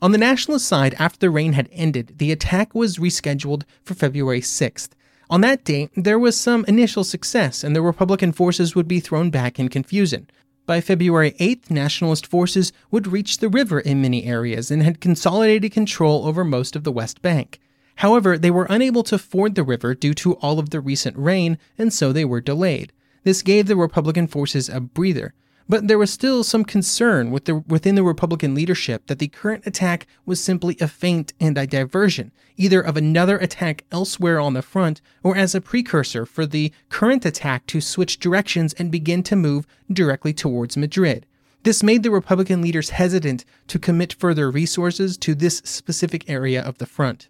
On 0.00 0.12
the 0.12 0.18
nationalist 0.18 0.68
side, 0.68 0.94
after 1.00 1.18
the 1.18 1.30
rain 1.30 1.54
had 1.54 1.68
ended, 1.72 2.18
the 2.18 2.30
attack 2.30 2.76
was 2.76 2.98
rescheduled 2.98 3.64
for 3.82 3.94
February 3.94 4.40
6th. 4.40 4.90
On 5.30 5.42
that 5.42 5.64
day, 5.64 5.88
there 5.94 6.18
was 6.18 6.36
some 6.36 6.64
initial 6.66 7.04
success, 7.04 7.62
and 7.62 7.74
the 7.74 7.80
Republican 7.80 8.32
forces 8.32 8.74
would 8.74 8.88
be 8.88 8.98
thrown 8.98 9.30
back 9.30 9.60
in 9.60 9.68
confusion. 9.68 10.28
By 10.66 10.80
February 10.80 11.36
8th, 11.38 11.70
nationalist 11.70 12.26
forces 12.26 12.72
would 12.90 13.06
reach 13.06 13.38
the 13.38 13.48
river 13.48 13.78
in 13.78 14.02
many 14.02 14.24
areas 14.24 14.72
and 14.72 14.82
had 14.82 15.00
consolidated 15.00 15.70
control 15.70 16.26
over 16.26 16.42
most 16.42 16.74
of 16.74 16.82
the 16.82 16.90
West 16.90 17.22
Bank. 17.22 17.60
However, 17.96 18.36
they 18.36 18.50
were 18.50 18.66
unable 18.68 19.04
to 19.04 19.18
ford 19.18 19.54
the 19.54 19.62
river 19.62 19.94
due 19.94 20.14
to 20.14 20.32
all 20.34 20.58
of 20.58 20.70
the 20.70 20.80
recent 20.80 21.16
rain, 21.16 21.58
and 21.78 21.92
so 21.92 22.12
they 22.12 22.24
were 22.24 22.40
delayed. 22.40 22.92
This 23.22 23.42
gave 23.42 23.68
the 23.68 23.76
Republican 23.76 24.26
forces 24.26 24.68
a 24.68 24.80
breather, 24.80 25.32
but 25.70 25.86
there 25.86 25.98
was 25.98 26.10
still 26.10 26.42
some 26.42 26.64
concern 26.64 27.30
with 27.30 27.44
the, 27.44 27.54
within 27.54 27.94
the 27.94 28.02
Republican 28.02 28.56
leadership 28.56 29.06
that 29.06 29.20
the 29.20 29.28
current 29.28 29.64
attack 29.64 30.04
was 30.26 30.42
simply 30.42 30.76
a 30.80 30.88
feint 30.88 31.32
and 31.38 31.56
a 31.56 31.64
diversion, 31.64 32.32
either 32.56 32.80
of 32.80 32.96
another 32.96 33.38
attack 33.38 33.84
elsewhere 33.92 34.40
on 34.40 34.54
the 34.54 34.62
front 34.62 35.00
or 35.22 35.36
as 35.36 35.54
a 35.54 35.60
precursor 35.60 36.26
for 36.26 36.44
the 36.44 36.72
current 36.88 37.24
attack 37.24 37.66
to 37.66 37.80
switch 37.80 38.18
directions 38.18 38.72
and 38.72 38.90
begin 38.90 39.22
to 39.22 39.36
move 39.36 39.64
directly 39.92 40.32
towards 40.32 40.76
Madrid. 40.76 41.24
This 41.62 41.84
made 41.84 42.02
the 42.02 42.10
Republican 42.10 42.60
leaders 42.62 42.90
hesitant 42.90 43.44
to 43.68 43.78
commit 43.78 44.12
further 44.14 44.50
resources 44.50 45.16
to 45.18 45.36
this 45.36 45.58
specific 45.58 46.28
area 46.28 46.60
of 46.60 46.78
the 46.78 46.86
front. 46.86 47.28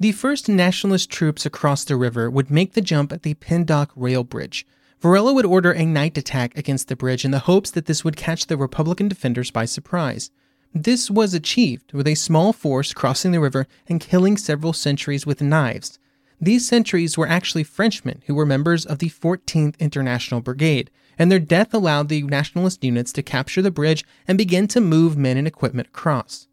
The 0.00 0.12
first 0.12 0.48
nationalist 0.48 1.10
troops 1.10 1.44
across 1.44 1.84
the 1.84 1.96
river 1.96 2.30
would 2.30 2.50
make 2.50 2.72
the 2.72 2.80
jump 2.80 3.12
at 3.12 3.22
the 3.22 3.34
Pindoque 3.34 3.92
rail 3.94 4.24
bridge. 4.24 4.66
Varela 5.02 5.34
would 5.34 5.44
order 5.44 5.72
a 5.72 5.84
night 5.84 6.16
attack 6.16 6.56
against 6.56 6.86
the 6.86 6.94
bridge 6.94 7.24
in 7.24 7.32
the 7.32 7.40
hopes 7.40 7.72
that 7.72 7.86
this 7.86 8.04
would 8.04 8.14
catch 8.14 8.46
the 8.46 8.56
Republican 8.56 9.08
defenders 9.08 9.50
by 9.50 9.64
surprise. 9.64 10.30
This 10.72 11.10
was 11.10 11.34
achieved 11.34 11.92
with 11.92 12.06
a 12.06 12.14
small 12.14 12.52
force 12.52 12.92
crossing 12.92 13.32
the 13.32 13.40
river 13.40 13.66
and 13.88 13.98
killing 14.00 14.36
several 14.36 14.72
sentries 14.72 15.26
with 15.26 15.42
knives. 15.42 15.98
These 16.40 16.68
sentries 16.68 17.18
were 17.18 17.26
actually 17.26 17.64
Frenchmen 17.64 18.22
who 18.26 18.36
were 18.36 18.46
members 18.46 18.86
of 18.86 19.00
the 19.00 19.10
14th 19.10 19.76
International 19.80 20.40
Brigade, 20.40 20.88
and 21.18 21.32
their 21.32 21.40
death 21.40 21.74
allowed 21.74 22.08
the 22.08 22.22
nationalist 22.22 22.84
units 22.84 23.12
to 23.14 23.24
capture 23.24 23.60
the 23.60 23.72
bridge 23.72 24.04
and 24.28 24.38
begin 24.38 24.68
to 24.68 24.80
move 24.80 25.16
men 25.16 25.36
and 25.36 25.48
equipment 25.48 25.88
across. 25.88 26.46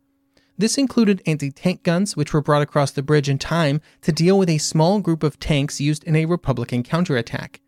This 0.58 0.76
included 0.76 1.22
anti 1.28 1.52
tank 1.52 1.84
guns, 1.84 2.18
which 2.18 2.34
were 2.34 2.42
brought 2.42 2.64
across 2.64 2.90
the 2.90 3.04
bridge 3.04 3.30
in 3.30 3.38
time 3.38 3.80
to 4.02 4.12
deal 4.12 4.40
with 4.40 4.50
a 4.50 4.58
small 4.58 5.02
group 5.02 5.22
of 5.22 5.40
tanks 5.40 5.80
used 5.80 6.04
in 6.06 6.16
a 6.16 6.26
Republican 6.26 6.82
counterattack 6.82 7.62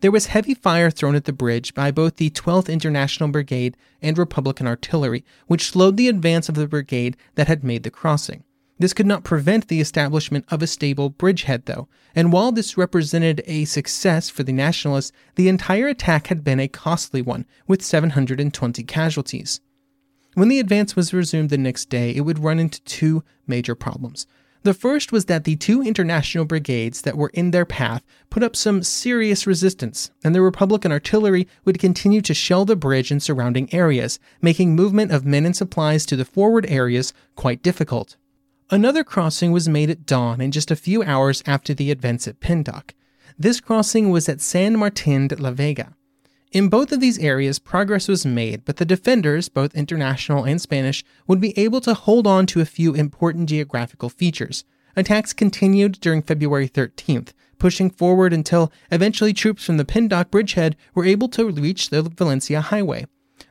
there 0.00 0.10
was 0.10 0.26
heavy 0.26 0.54
fire 0.54 0.90
thrown 0.90 1.14
at 1.14 1.24
the 1.24 1.32
bridge 1.32 1.74
by 1.74 1.90
both 1.90 2.16
the 2.16 2.30
12th 2.30 2.72
International 2.72 3.28
Brigade 3.28 3.76
and 4.02 4.18
Republican 4.18 4.66
artillery, 4.66 5.24
which 5.46 5.70
slowed 5.70 5.96
the 5.96 6.08
advance 6.08 6.48
of 6.48 6.54
the 6.54 6.66
brigade 6.66 7.16
that 7.34 7.48
had 7.48 7.64
made 7.64 7.82
the 7.82 7.90
crossing. 7.90 8.44
This 8.78 8.92
could 8.92 9.06
not 9.06 9.24
prevent 9.24 9.68
the 9.68 9.80
establishment 9.80 10.44
of 10.50 10.62
a 10.62 10.66
stable 10.66 11.08
bridgehead, 11.08 11.64
though, 11.64 11.88
and 12.14 12.30
while 12.30 12.52
this 12.52 12.76
represented 12.76 13.42
a 13.46 13.64
success 13.64 14.28
for 14.28 14.42
the 14.42 14.52
Nationalists, 14.52 15.12
the 15.36 15.48
entire 15.48 15.88
attack 15.88 16.26
had 16.26 16.44
been 16.44 16.60
a 16.60 16.68
costly 16.68 17.22
one, 17.22 17.46
with 17.66 17.82
720 17.82 18.82
casualties. 18.84 19.60
When 20.34 20.48
the 20.48 20.60
advance 20.60 20.94
was 20.94 21.14
resumed 21.14 21.48
the 21.48 21.56
next 21.56 21.88
day, 21.88 22.14
it 22.14 22.20
would 22.20 22.38
run 22.38 22.58
into 22.58 22.82
two 22.82 23.24
major 23.46 23.74
problems. 23.74 24.26
The 24.66 24.74
first 24.74 25.12
was 25.12 25.26
that 25.26 25.44
the 25.44 25.54
two 25.54 25.80
international 25.80 26.44
brigades 26.44 27.02
that 27.02 27.16
were 27.16 27.30
in 27.32 27.52
their 27.52 27.64
path 27.64 28.04
put 28.30 28.42
up 28.42 28.56
some 28.56 28.82
serious 28.82 29.46
resistance, 29.46 30.10
and 30.24 30.34
the 30.34 30.42
Republican 30.42 30.90
artillery 30.90 31.46
would 31.64 31.78
continue 31.78 32.20
to 32.22 32.34
shell 32.34 32.64
the 32.64 32.74
bridge 32.74 33.12
and 33.12 33.22
surrounding 33.22 33.72
areas, 33.72 34.18
making 34.42 34.74
movement 34.74 35.12
of 35.12 35.24
men 35.24 35.46
and 35.46 35.54
supplies 35.54 36.04
to 36.06 36.16
the 36.16 36.24
forward 36.24 36.66
areas 36.68 37.12
quite 37.36 37.62
difficult. 37.62 38.16
Another 38.68 39.04
crossing 39.04 39.52
was 39.52 39.68
made 39.68 39.88
at 39.88 40.04
dawn 40.04 40.40
and 40.40 40.52
just 40.52 40.72
a 40.72 40.74
few 40.74 41.00
hours 41.04 41.44
after 41.46 41.72
the 41.72 41.92
events 41.92 42.26
at 42.26 42.40
Pindoque. 42.40 42.92
This 43.38 43.60
crossing 43.60 44.10
was 44.10 44.28
at 44.28 44.40
San 44.40 44.76
Martin 44.76 45.28
de 45.28 45.36
la 45.36 45.52
Vega. 45.52 45.95
In 46.56 46.70
both 46.70 46.90
of 46.90 47.00
these 47.00 47.18
areas, 47.18 47.58
progress 47.58 48.08
was 48.08 48.24
made, 48.24 48.64
but 48.64 48.78
the 48.78 48.86
defenders, 48.86 49.50
both 49.50 49.74
international 49.74 50.44
and 50.44 50.58
Spanish, 50.58 51.04
would 51.26 51.38
be 51.38 51.52
able 51.58 51.82
to 51.82 51.92
hold 51.92 52.26
on 52.26 52.46
to 52.46 52.62
a 52.62 52.64
few 52.64 52.94
important 52.94 53.50
geographical 53.50 54.08
features. 54.08 54.64
Attacks 54.96 55.34
continued 55.34 56.00
during 56.00 56.22
February 56.22 56.66
13th, 56.66 57.34
pushing 57.58 57.90
forward 57.90 58.32
until 58.32 58.72
eventually 58.90 59.34
troops 59.34 59.66
from 59.66 59.76
the 59.76 59.84
Pindoque 59.84 60.30
bridgehead 60.30 60.76
were 60.94 61.04
able 61.04 61.28
to 61.28 61.50
reach 61.50 61.90
the 61.90 62.00
Valencia 62.00 62.62
highway. 62.62 63.04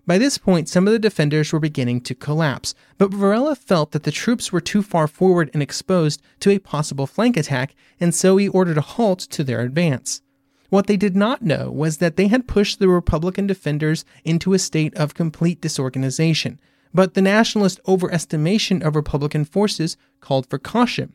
By 0.08 0.18
this 0.18 0.40
point, 0.40 0.68
some 0.68 0.88
of 0.88 0.92
the 0.92 0.98
defenders 0.98 1.54
were 1.54 1.60
beginning 1.60 2.02
to 2.02 2.16
collapse, 2.16 2.74
but 2.98 3.14
Varela 3.14 3.56
felt 3.56 3.92
that 3.92 4.02
the 4.02 4.12
troops 4.12 4.52
were 4.52 4.62
too 4.62 4.82
far 4.82 5.08
forward 5.08 5.52
and 5.54 5.62
exposed 5.62 6.24
to 6.40 6.50
a 6.50 6.58
possible 6.58 7.06
flank 7.06 7.38
attack, 7.38 7.76
and 8.00 8.16
so 8.16 8.38
he 8.38 8.48
ordered 8.48 8.80
a 8.80 8.82
halt 8.82 9.20
to 9.20 9.44
their 9.44 9.62
advance. 9.62 10.24
What 10.70 10.88
they 10.88 10.98
did 10.98 11.16
not 11.16 11.42
know 11.42 11.70
was 11.70 11.98
that 11.98 12.16
they 12.16 12.28
had 12.28 12.48
pushed 12.48 12.80
the 12.80 12.88
Republican 12.88 13.48
defenders 13.48 14.04
into 14.24 14.54
a 14.54 14.60
state 14.60 14.96
of 14.96 15.14
complete 15.14 15.62
disorganization, 15.62 16.60
but 16.94 17.14
the 17.14 17.22
nationalist 17.22 17.80
overestimation 17.86 18.82
of 18.82 18.96
Republican 18.96 19.46
forces 19.46 19.98
called 20.22 20.50
for 20.50 20.58
caution. 20.58 21.14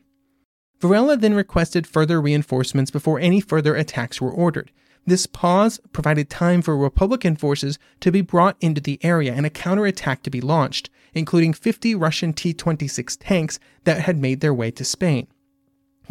Varela 0.79 1.17
then 1.17 1.33
requested 1.33 1.85
further 1.85 2.21
reinforcements 2.21 2.91
before 2.91 3.19
any 3.19 3.39
further 3.39 3.75
attacks 3.75 4.19
were 4.19 4.31
ordered. 4.31 4.71
This 5.05 5.25
pause 5.25 5.79
provided 5.91 6.29
time 6.29 6.61
for 6.61 6.77
Republican 6.77 7.35
forces 7.35 7.79
to 7.99 8.11
be 8.11 8.21
brought 8.21 8.57
into 8.61 8.81
the 8.81 8.99
area 9.03 9.33
and 9.33 9.45
a 9.45 9.49
counterattack 9.49 10.23
to 10.23 10.29
be 10.29 10.41
launched, 10.41 10.89
including 11.13 11.53
50 11.53 11.95
Russian 11.95 12.33
T 12.33 12.53
26 12.53 13.17
tanks 13.17 13.59
that 13.83 14.01
had 14.01 14.17
made 14.17 14.41
their 14.41 14.53
way 14.53 14.71
to 14.71 14.85
Spain. 14.85 15.27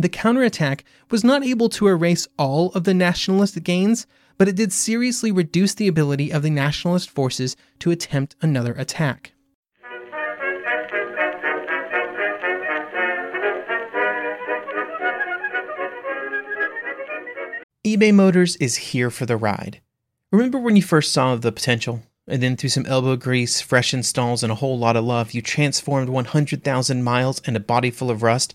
The 0.01 0.09
counterattack 0.09 0.83
was 1.11 1.23
not 1.23 1.45
able 1.45 1.69
to 1.69 1.87
erase 1.87 2.27
all 2.39 2.73
of 2.73 2.85
the 2.85 2.95
nationalist 2.95 3.63
gains, 3.63 4.07
but 4.39 4.49
it 4.49 4.57
did 4.57 4.73
seriously 4.73 5.31
reduce 5.31 5.75
the 5.75 5.89
ability 5.89 6.33
of 6.33 6.43
the 6.43 6.49
nationalist 6.49 7.11
forces 7.11 7.55
to 7.81 7.91
attempt 7.91 8.35
another 8.41 8.73
attack. 8.73 9.33
eBay 17.87 18.15
Motors 18.15 18.57
is 18.57 18.77
here 18.77 19.11
for 19.11 19.27
the 19.27 19.37
ride. 19.37 19.83
Remember 20.33 20.59
when 20.59 20.77
you 20.77 20.83
first 20.83 21.13
saw 21.13 21.37
the 21.37 21.53
potential? 21.53 22.01
And 22.27 22.43
then 22.43 22.57
through 22.57 22.71
some 22.71 22.87
elbow 22.87 23.17
grease, 23.17 23.61
fresh 23.61 23.93
installs, 23.93 24.43
and 24.43 24.51
a 24.51 24.55
whole 24.55 24.79
lot 24.79 24.97
of 24.97 25.05
love, 25.05 25.33
you 25.33 25.43
transformed 25.43 26.09
100,000 26.09 27.03
miles 27.03 27.43
and 27.45 27.55
a 27.55 27.61
body 27.61 27.91
full 27.91 28.11
of 28.11 28.23
rust 28.23 28.55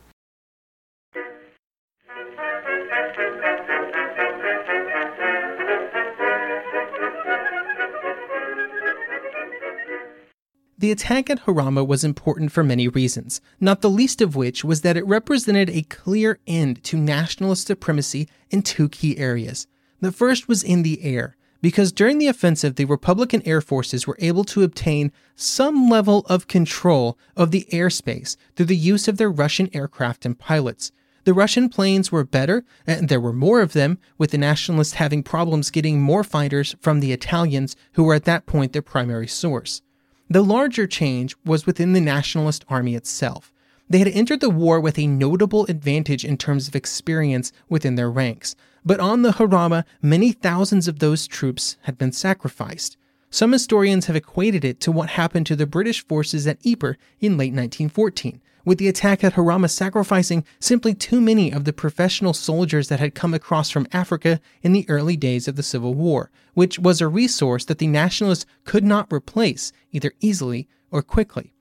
The 10.81 10.91
attack 10.91 11.29
at 11.29 11.45
Jarama 11.45 11.85
was 11.85 12.03
important 12.03 12.51
for 12.51 12.63
many 12.63 12.87
reasons, 12.87 13.39
not 13.59 13.81
the 13.81 13.89
least 13.89 14.19
of 14.19 14.35
which 14.35 14.63
was 14.63 14.81
that 14.81 14.97
it 14.97 15.05
represented 15.05 15.69
a 15.69 15.83
clear 15.83 16.39
end 16.47 16.83
to 16.85 16.97
nationalist 16.97 17.67
supremacy 17.67 18.27
in 18.49 18.63
two 18.63 18.89
key 18.89 19.15
areas. 19.19 19.67
The 19.99 20.11
first 20.11 20.47
was 20.47 20.63
in 20.63 20.81
the 20.81 21.03
air, 21.03 21.37
because 21.61 21.91
during 21.91 22.17
the 22.17 22.25
offensive, 22.25 22.77
the 22.77 22.85
Republican 22.85 23.43
Air 23.45 23.61
Forces 23.61 24.07
were 24.07 24.17
able 24.17 24.43
to 24.45 24.63
obtain 24.63 25.11
some 25.35 25.87
level 25.87 26.25
of 26.25 26.47
control 26.47 27.15
of 27.37 27.51
the 27.51 27.67
airspace 27.71 28.35
through 28.55 28.65
the 28.65 28.75
use 28.75 29.07
of 29.07 29.17
their 29.17 29.29
Russian 29.29 29.69
aircraft 29.73 30.25
and 30.25 30.39
pilots. 30.39 30.91
The 31.25 31.35
Russian 31.35 31.69
planes 31.69 32.11
were 32.11 32.23
better, 32.23 32.65
and 32.87 33.07
there 33.07 33.21
were 33.21 33.33
more 33.33 33.61
of 33.61 33.73
them, 33.73 33.99
with 34.17 34.31
the 34.31 34.39
nationalists 34.39 34.93
having 34.93 35.21
problems 35.21 35.69
getting 35.69 36.01
more 36.01 36.23
fighters 36.23 36.75
from 36.81 37.01
the 37.01 37.11
Italians, 37.11 37.75
who 37.91 38.03
were 38.03 38.15
at 38.15 38.25
that 38.25 38.47
point 38.47 38.73
their 38.73 38.81
primary 38.81 39.27
source. 39.27 39.83
The 40.31 40.45
larger 40.45 40.87
change 40.87 41.35
was 41.43 41.65
within 41.65 41.91
the 41.91 41.99
Nationalist 41.99 42.63
Army 42.69 42.95
itself. 42.95 43.51
They 43.89 43.99
had 43.99 44.07
entered 44.07 44.39
the 44.39 44.49
war 44.49 44.79
with 44.79 44.97
a 44.97 45.05
notable 45.05 45.65
advantage 45.65 46.23
in 46.23 46.37
terms 46.37 46.69
of 46.69 46.75
experience 46.75 47.51
within 47.67 47.95
their 47.95 48.09
ranks, 48.09 48.55
but 48.85 49.01
on 49.01 49.23
the 49.23 49.33
Jarama, 49.33 49.83
many 50.01 50.31
thousands 50.31 50.87
of 50.87 50.99
those 50.99 51.27
troops 51.27 51.75
had 51.81 51.97
been 51.97 52.13
sacrificed. 52.13 52.95
Some 53.29 53.51
historians 53.51 54.05
have 54.05 54.15
equated 54.15 54.63
it 54.63 54.79
to 54.79 54.91
what 54.93 55.09
happened 55.09 55.47
to 55.47 55.55
the 55.57 55.67
British 55.67 56.07
forces 56.07 56.47
at 56.47 56.65
Ypres 56.65 56.95
in 57.19 57.33
late 57.33 57.51
1914, 57.51 58.39
with 58.65 58.77
the 58.77 58.87
attack 58.87 59.23
at 59.23 59.33
Jarama 59.33 59.69
sacrificing 59.69 60.45
simply 60.59 60.93
too 60.93 61.21
many 61.21 61.51
of 61.51 61.65
the 61.65 61.73
professional 61.73 62.33
soldiers 62.33 62.87
that 62.87 62.99
had 62.99 63.15
come 63.15 63.33
across 63.33 63.69
from 63.69 63.87
Africa 63.91 64.39
in 64.61 64.73
the 64.73 64.89
early 64.89 65.15
days 65.17 65.47
of 65.47 65.55
the 65.55 65.63
Civil 65.63 65.93
War, 65.93 66.31
which 66.53 66.79
was 66.79 67.01
a 67.01 67.07
resource 67.07 67.65
that 67.65 67.77
the 67.77 67.87
nationalists 67.87 68.45
could 68.63 68.83
not 68.83 69.11
replace 69.11 69.71
either 69.91 70.13
easily 70.19 70.67
or 70.91 71.01
quickly. 71.01 71.53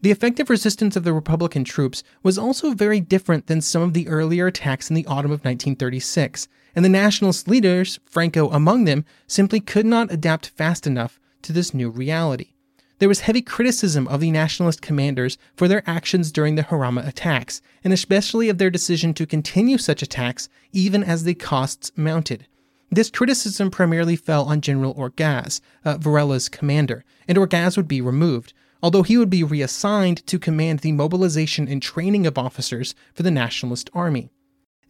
The 0.00 0.12
effective 0.12 0.48
resistance 0.48 0.94
of 0.94 1.02
the 1.02 1.12
Republican 1.12 1.64
troops 1.64 2.04
was 2.22 2.38
also 2.38 2.72
very 2.72 3.00
different 3.00 3.48
than 3.48 3.60
some 3.60 3.82
of 3.82 3.94
the 3.94 4.06
earlier 4.06 4.46
attacks 4.46 4.90
in 4.90 4.94
the 4.94 5.06
autumn 5.06 5.32
of 5.32 5.44
1936, 5.44 6.46
and 6.76 6.84
the 6.84 6.88
nationalist 6.88 7.48
leaders, 7.48 7.98
Franco 8.04 8.48
among 8.50 8.84
them, 8.84 9.04
simply 9.26 9.58
could 9.58 9.86
not 9.86 10.12
adapt 10.12 10.50
fast 10.50 10.86
enough 10.86 11.18
to 11.42 11.52
this 11.52 11.74
new 11.74 11.90
reality. 11.90 12.52
There 12.98 13.08
was 13.08 13.20
heavy 13.20 13.42
criticism 13.42 14.08
of 14.08 14.20
the 14.20 14.30
nationalist 14.32 14.82
commanders 14.82 15.38
for 15.54 15.68
their 15.68 15.88
actions 15.88 16.32
during 16.32 16.56
the 16.56 16.64
Jarama 16.64 17.06
attacks, 17.06 17.62
and 17.84 17.92
especially 17.92 18.48
of 18.48 18.58
their 18.58 18.70
decision 18.70 19.14
to 19.14 19.26
continue 19.26 19.78
such 19.78 20.02
attacks 20.02 20.48
even 20.72 21.04
as 21.04 21.22
the 21.22 21.34
costs 21.34 21.92
mounted. 21.94 22.48
This 22.90 23.10
criticism 23.10 23.70
primarily 23.70 24.16
fell 24.16 24.46
on 24.46 24.60
General 24.60 24.94
Orgaz, 24.94 25.60
uh, 25.84 25.98
Varela's 25.98 26.48
commander, 26.48 27.04
and 27.28 27.38
Orgaz 27.38 27.76
would 27.76 27.86
be 27.86 28.00
removed, 28.00 28.52
although 28.82 29.02
he 29.02 29.16
would 29.16 29.30
be 29.30 29.44
reassigned 29.44 30.26
to 30.26 30.38
command 30.38 30.80
the 30.80 30.92
mobilization 30.92 31.68
and 31.68 31.82
training 31.82 32.26
of 32.26 32.38
officers 32.38 32.94
for 33.14 33.22
the 33.22 33.30
Nationalist 33.30 33.90
Army. 33.92 34.30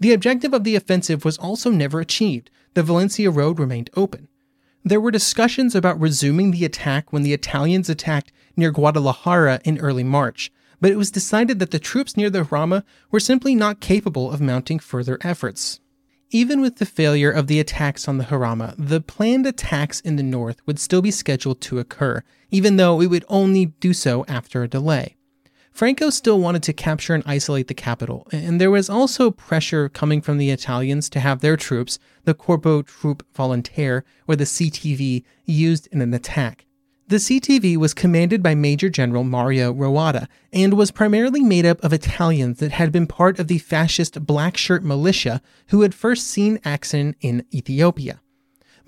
The 0.00 0.12
objective 0.12 0.54
of 0.54 0.64
the 0.64 0.76
offensive 0.76 1.24
was 1.24 1.38
also 1.38 1.70
never 1.70 2.00
achieved. 2.00 2.50
The 2.74 2.84
Valencia 2.84 3.30
Road 3.30 3.58
remained 3.58 3.90
open. 3.96 4.28
There 4.84 5.00
were 5.00 5.10
discussions 5.10 5.74
about 5.74 6.00
resuming 6.00 6.50
the 6.50 6.64
attack 6.64 7.12
when 7.12 7.22
the 7.22 7.32
Italians 7.32 7.88
attacked 7.90 8.32
near 8.56 8.70
Guadalajara 8.70 9.60
in 9.64 9.78
early 9.78 10.04
March, 10.04 10.50
but 10.80 10.90
it 10.90 10.96
was 10.96 11.10
decided 11.10 11.58
that 11.58 11.72
the 11.72 11.78
troops 11.78 12.16
near 12.16 12.30
the 12.30 12.44
Jarama 12.44 12.84
were 13.10 13.20
simply 13.20 13.54
not 13.54 13.80
capable 13.80 14.30
of 14.30 14.40
mounting 14.40 14.78
further 14.78 15.18
efforts. 15.22 15.80
Even 16.30 16.60
with 16.60 16.76
the 16.76 16.86
failure 16.86 17.30
of 17.30 17.48
the 17.48 17.58
attacks 17.58 18.08
on 18.08 18.18
the 18.18 18.24
Jarama, 18.24 18.74
the 18.78 19.00
planned 19.00 19.46
attacks 19.46 20.00
in 20.00 20.16
the 20.16 20.22
north 20.22 20.60
would 20.66 20.78
still 20.78 21.02
be 21.02 21.10
scheduled 21.10 21.60
to 21.62 21.78
occur, 21.78 22.22
even 22.50 22.76
though 22.76 23.00
it 23.00 23.08
would 23.08 23.24
only 23.28 23.66
do 23.66 23.92
so 23.92 24.24
after 24.28 24.62
a 24.62 24.68
delay. 24.68 25.17
Franco 25.78 26.10
still 26.10 26.40
wanted 26.40 26.64
to 26.64 26.72
capture 26.72 27.14
and 27.14 27.22
isolate 27.24 27.68
the 27.68 27.72
capital, 27.72 28.26
and 28.32 28.60
there 28.60 28.68
was 28.68 28.90
also 28.90 29.30
pressure 29.30 29.88
coming 29.88 30.20
from 30.20 30.36
the 30.36 30.50
Italians 30.50 31.08
to 31.08 31.20
have 31.20 31.38
their 31.38 31.56
troops, 31.56 32.00
the 32.24 32.34
Corpo 32.34 32.82
Truppe 32.82 33.22
Volontarie, 33.32 34.02
or 34.26 34.34
the 34.34 34.42
CTV, 34.42 35.22
used 35.44 35.86
in 35.92 36.00
an 36.00 36.12
attack. 36.12 36.66
The 37.06 37.18
CTV 37.18 37.76
was 37.76 37.94
commanded 37.94 38.42
by 38.42 38.56
Major 38.56 38.88
General 38.88 39.22
Mario 39.22 39.72
Roatta 39.72 40.26
and 40.52 40.74
was 40.74 40.90
primarily 40.90 41.42
made 41.42 41.64
up 41.64 41.80
of 41.84 41.92
Italians 41.92 42.58
that 42.58 42.72
had 42.72 42.90
been 42.90 43.06
part 43.06 43.38
of 43.38 43.46
the 43.46 43.58
fascist 43.58 44.26
Black 44.26 44.56
Shirt 44.56 44.82
militia 44.82 45.40
who 45.68 45.82
had 45.82 45.94
first 45.94 46.26
seen 46.26 46.58
action 46.64 47.14
in 47.20 47.44
Ethiopia. 47.54 48.20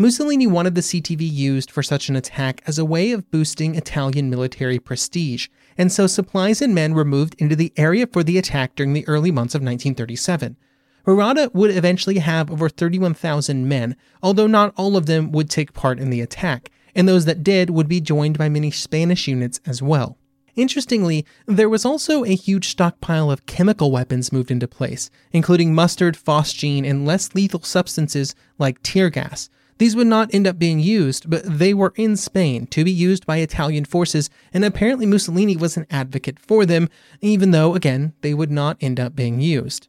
Mussolini 0.00 0.46
wanted 0.46 0.74
the 0.74 0.80
CTV 0.80 1.30
used 1.30 1.70
for 1.70 1.82
such 1.82 2.08
an 2.08 2.16
attack 2.16 2.62
as 2.66 2.78
a 2.78 2.86
way 2.86 3.12
of 3.12 3.30
boosting 3.30 3.74
Italian 3.74 4.30
military 4.30 4.78
prestige, 4.78 5.48
and 5.80 5.90
so 5.90 6.06
supplies 6.06 6.60
and 6.60 6.74
men 6.74 6.92
were 6.92 7.06
moved 7.06 7.34
into 7.38 7.56
the 7.56 7.72
area 7.74 8.06
for 8.06 8.22
the 8.22 8.36
attack 8.36 8.74
during 8.74 8.92
the 8.92 9.08
early 9.08 9.30
months 9.30 9.54
of 9.54 9.62
1937. 9.62 10.58
Roatta 11.06 11.50
would 11.54 11.74
eventually 11.74 12.18
have 12.18 12.50
over 12.50 12.68
31,000 12.68 13.66
men, 13.66 13.96
although 14.22 14.46
not 14.46 14.74
all 14.76 14.94
of 14.94 15.06
them 15.06 15.32
would 15.32 15.48
take 15.48 15.72
part 15.72 15.98
in 15.98 16.10
the 16.10 16.20
attack, 16.20 16.70
and 16.94 17.08
those 17.08 17.24
that 17.24 17.42
did 17.42 17.70
would 17.70 17.88
be 17.88 17.98
joined 17.98 18.36
by 18.36 18.46
many 18.46 18.70
Spanish 18.70 19.26
units 19.26 19.58
as 19.64 19.80
well. 19.80 20.18
Interestingly, 20.54 21.24
there 21.46 21.70
was 21.70 21.86
also 21.86 22.24
a 22.24 22.34
huge 22.34 22.68
stockpile 22.68 23.30
of 23.30 23.46
chemical 23.46 23.90
weapons 23.90 24.34
moved 24.34 24.50
into 24.50 24.68
place, 24.68 25.10
including 25.32 25.74
mustard, 25.74 26.14
phosgene, 26.14 26.86
and 26.86 27.06
less 27.06 27.34
lethal 27.34 27.62
substances 27.62 28.34
like 28.58 28.82
tear 28.82 29.08
gas, 29.08 29.48
these 29.80 29.96
would 29.96 30.08
not 30.08 30.34
end 30.34 30.46
up 30.46 30.58
being 30.58 30.78
used, 30.78 31.30
but 31.30 31.42
they 31.42 31.72
were 31.72 31.94
in 31.96 32.14
Spain 32.14 32.66
to 32.66 32.84
be 32.84 32.90
used 32.90 33.24
by 33.24 33.38
Italian 33.38 33.86
forces, 33.86 34.28
and 34.52 34.62
apparently 34.62 35.06
Mussolini 35.06 35.56
was 35.56 35.78
an 35.78 35.86
advocate 35.88 36.38
for 36.38 36.66
them, 36.66 36.90
even 37.22 37.50
though, 37.50 37.74
again, 37.74 38.12
they 38.20 38.34
would 38.34 38.50
not 38.50 38.76
end 38.82 39.00
up 39.00 39.16
being 39.16 39.40
used. 39.40 39.88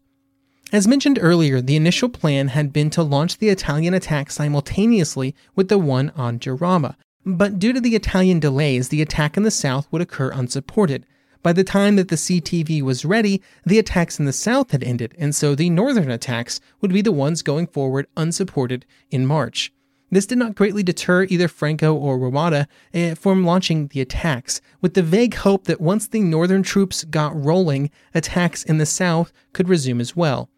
As 0.71 0.87
mentioned 0.87 1.19
earlier, 1.21 1.59
the 1.59 1.75
initial 1.75 2.07
plan 2.07 2.47
had 2.47 2.71
been 2.71 2.89
to 2.91 3.03
launch 3.03 3.37
the 3.37 3.49
Italian 3.49 3.93
attack 3.93 4.31
simultaneously 4.31 5.35
with 5.57 5.67
the 5.67 5.77
one 5.77 6.13
on 6.15 6.39
Jarama, 6.39 6.95
but 7.25 7.59
due 7.59 7.73
to 7.73 7.81
the 7.81 7.93
Italian 7.97 8.39
delays, 8.39 8.87
the 8.87 9.01
attack 9.01 9.35
in 9.35 9.43
the 9.43 9.51
south 9.51 9.89
would 9.91 10.01
occur 10.01 10.31
unsupported. 10.31 11.05
By 11.43 11.51
the 11.51 11.65
time 11.65 11.97
that 11.97 12.07
the 12.07 12.15
CTV 12.15 12.81
was 12.81 13.03
ready, 13.03 13.41
the 13.65 13.77
attacks 13.77 14.19
in 14.19 14.23
the 14.23 14.31
south 14.31 14.71
had 14.71 14.85
ended, 14.85 15.13
and 15.17 15.35
so 15.35 15.53
the 15.53 15.69
northern 15.69 16.09
attacks 16.09 16.61
would 16.79 16.93
be 16.93 17.01
the 17.01 17.11
ones 17.11 17.41
going 17.41 17.67
forward 17.67 18.07
unsupported 18.15 18.85
in 19.09 19.25
March. 19.25 19.73
This 20.13 20.25
did 20.25 20.37
not 20.37 20.55
greatly 20.55 20.83
deter 20.83 21.23
either 21.23 21.47
Franco 21.47 21.95
or 21.95 22.19
Roatta 22.19 22.67
eh, 22.93 23.13
from 23.13 23.45
launching 23.45 23.87
the 23.87 24.01
attacks, 24.01 24.59
with 24.81 24.93
the 24.93 25.01
vague 25.01 25.35
hope 25.35 25.63
that 25.63 25.79
once 25.79 26.05
the 26.05 26.19
northern 26.19 26.63
troops 26.63 27.05
got 27.05 27.41
rolling, 27.41 27.89
attacks 28.13 28.61
in 28.63 28.77
the 28.77 28.85
south 28.85 29.31
could 29.53 29.69
resume 29.69 30.01
as 30.01 30.13
well. 30.13 30.49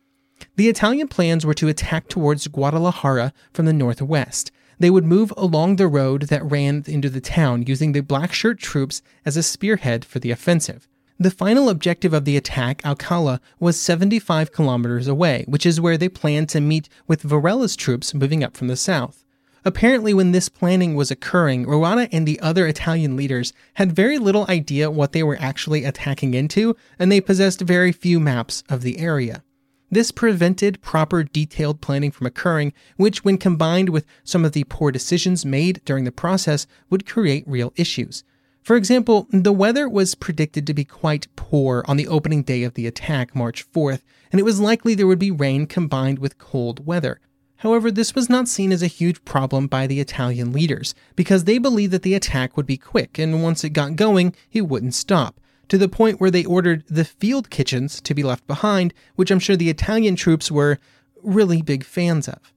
The 0.55 0.69
Italian 0.69 1.07
plans 1.07 1.45
were 1.45 1.53
to 1.53 1.67
attack 1.67 2.07
towards 2.07 2.47
Guadalajara 2.47 3.31
from 3.53 3.67
the 3.67 3.73
northwest. 3.73 4.51
They 4.79 4.89
would 4.89 5.05
move 5.05 5.31
along 5.37 5.75
the 5.75 5.87
road 5.87 6.23
that 6.23 6.43
ran 6.43 6.83
into 6.87 7.09
the 7.09 7.21
town, 7.21 7.65
using 7.67 7.91
the 7.91 8.01
black 8.01 8.33
shirt 8.33 8.57
troops 8.57 9.03
as 9.23 9.37
a 9.37 9.43
spearhead 9.43 10.03
for 10.03 10.17
the 10.17 10.31
offensive. 10.31 10.87
The 11.19 11.29
final 11.29 11.69
objective 11.69 12.11
of 12.11 12.25
the 12.25 12.35
attack, 12.35 12.83
Alcala, 12.83 13.39
was 13.59 13.79
75 13.79 14.51
kilometers 14.51 15.07
away, 15.07 15.45
which 15.47 15.65
is 15.65 15.79
where 15.79 15.97
they 15.97 16.09
planned 16.09 16.49
to 16.49 16.59
meet 16.59 16.89
with 17.07 17.21
Varela's 17.21 17.75
troops 17.75 18.15
moving 18.15 18.43
up 18.43 18.57
from 18.57 18.67
the 18.67 18.75
south. 18.75 19.22
Apparently, 19.65 20.13
when 20.13 20.33
this 20.33 20.49
planning 20.49 20.93
was 20.93 21.09
occurring, 21.09 21.65
Roatta 21.65 22.09
and 22.11 22.27
the 22.27 22.39
other 22.41 22.67
Italian 22.67 23.15
leaders 23.15 23.53
had 23.75 23.95
very 23.95 24.17
little 24.17 24.45
idea 24.49 24.91
what 24.91 25.13
they 25.13 25.23
were 25.23 25.37
actually 25.39 25.85
attacking 25.85 26.33
into, 26.33 26.75
and 26.99 27.09
they 27.09 27.21
possessed 27.21 27.61
very 27.61 27.93
few 27.93 28.19
maps 28.19 28.63
of 28.67 28.81
the 28.81 28.99
area. 28.99 29.41
This 29.89 30.11
prevented 30.11 30.81
proper 30.81 31.23
detailed 31.23 31.79
planning 31.79 32.11
from 32.11 32.27
occurring, 32.27 32.73
which, 32.97 33.23
when 33.23 33.37
combined 33.37 33.89
with 33.89 34.05
some 34.23 34.43
of 34.43 34.51
the 34.51 34.65
poor 34.65 34.91
decisions 34.91 35.45
made 35.45 35.81
during 35.85 36.03
the 36.03 36.11
process, 36.11 36.67
would 36.89 37.05
create 37.05 37.47
real 37.47 37.71
issues. 37.77 38.23
For 38.63 38.75
example, 38.75 39.27
the 39.29 39.53
weather 39.53 39.87
was 39.87 40.15
predicted 40.15 40.67
to 40.67 40.73
be 40.73 40.83
quite 40.83 41.27
poor 41.35 41.85
on 41.87 41.95
the 41.95 42.07
opening 42.07 42.43
day 42.43 42.63
of 42.63 42.73
the 42.73 42.87
attack, 42.87 43.35
March 43.35 43.69
4th, 43.71 44.01
and 44.31 44.39
it 44.39 44.45
was 44.45 44.59
likely 44.59 44.93
there 44.93 45.07
would 45.07 45.19
be 45.19 45.31
rain 45.31 45.67
combined 45.67 46.19
with 46.19 46.37
cold 46.37 46.85
weather. 46.85 47.21
However, 47.63 47.91
this 47.91 48.13
was 48.13 48.29
not 48.29 48.49
seen 48.49 48.73
as 48.73 48.83
a 48.83 48.87
huge 48.87 49.23
problem 49.23 49.67
by 49.67 49.87
the 49.87 50.01
Italian 50.01 50.51
leaders, 50.51 50.93
because 51.15 51.45
they 51.45 51.57
believed 51.57 51.93
that 51.93 52.01
the 52.01 52.13
attack 52.13 52.57
would 52.57 52.65
be 52.65 52.75
quick, 52.75 53.17
and 53.17 53.41
once 53.41 53.63
it 53.63 53.69
got 53.69 53.95
going, 53.95 54.35
it 54.51 54.67
wouldn't 54.67 54.95
stop, 54.95 55.39
to 55.69 55.77
the 55.77 55.87
point 55.87 56.19
where 56.19 56.29
they 56.29 56.43
ordered 56.43 56.83
the 56.89 57.05
field 57.05 57.49
kitchens 57.49 58.01
to 58.01 58.13
be 58.13 58.21
left 58.21 58.45
behind, 58.47 58.93
which 59.15 59.31
I'm 59.31 59.39
sure 59.39 59.55
the 59.55 59.69
Italian 59.69 60.17
troops 60.17 60.51
were 60.51 60.77
really 61.21 61.61
big 61.61 61.85
fans 61.85 62.27
of. 62.27 62.51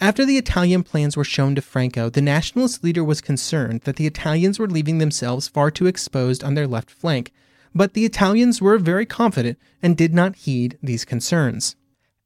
After 0.00 0.26
the 0.26 0.36
Italian 0.36 0.82
plans 0.82 1.16
were 1.16 1.22
shown 1.22 1.54
to 1.54 1.62
Franco, 1.62 2.10
the 2.10 2.20
nationalist 2.20 2.82
leader 2.82 3.04
was 3.04 3.20
concerned 3.20 3.82
that 3.82 3.94
the 3.94 4.08
Italians 4.08 4.58
were 4.58 4.66
leaving 4.66 4.98
themselves 4.98 5.46
far 5.46 5.70
too 5.70 5.86
exposed 5.86 6.42
on 6.42 6.54
their 6.54 6.66
left 6.66 6.90
flank, 6.90 7.30
but 7.72 7.94
the 7.94 8.04
Italians 8.04 8.60
were 8.60 8.78
very 8.78 9.06
confident 9.06 9.60
and 9.80 9.96
did 9.96 10.12
not 10.12 10.34
heed 10.34 10.76
these 10.82 11.04
concerns. 11.04 11.76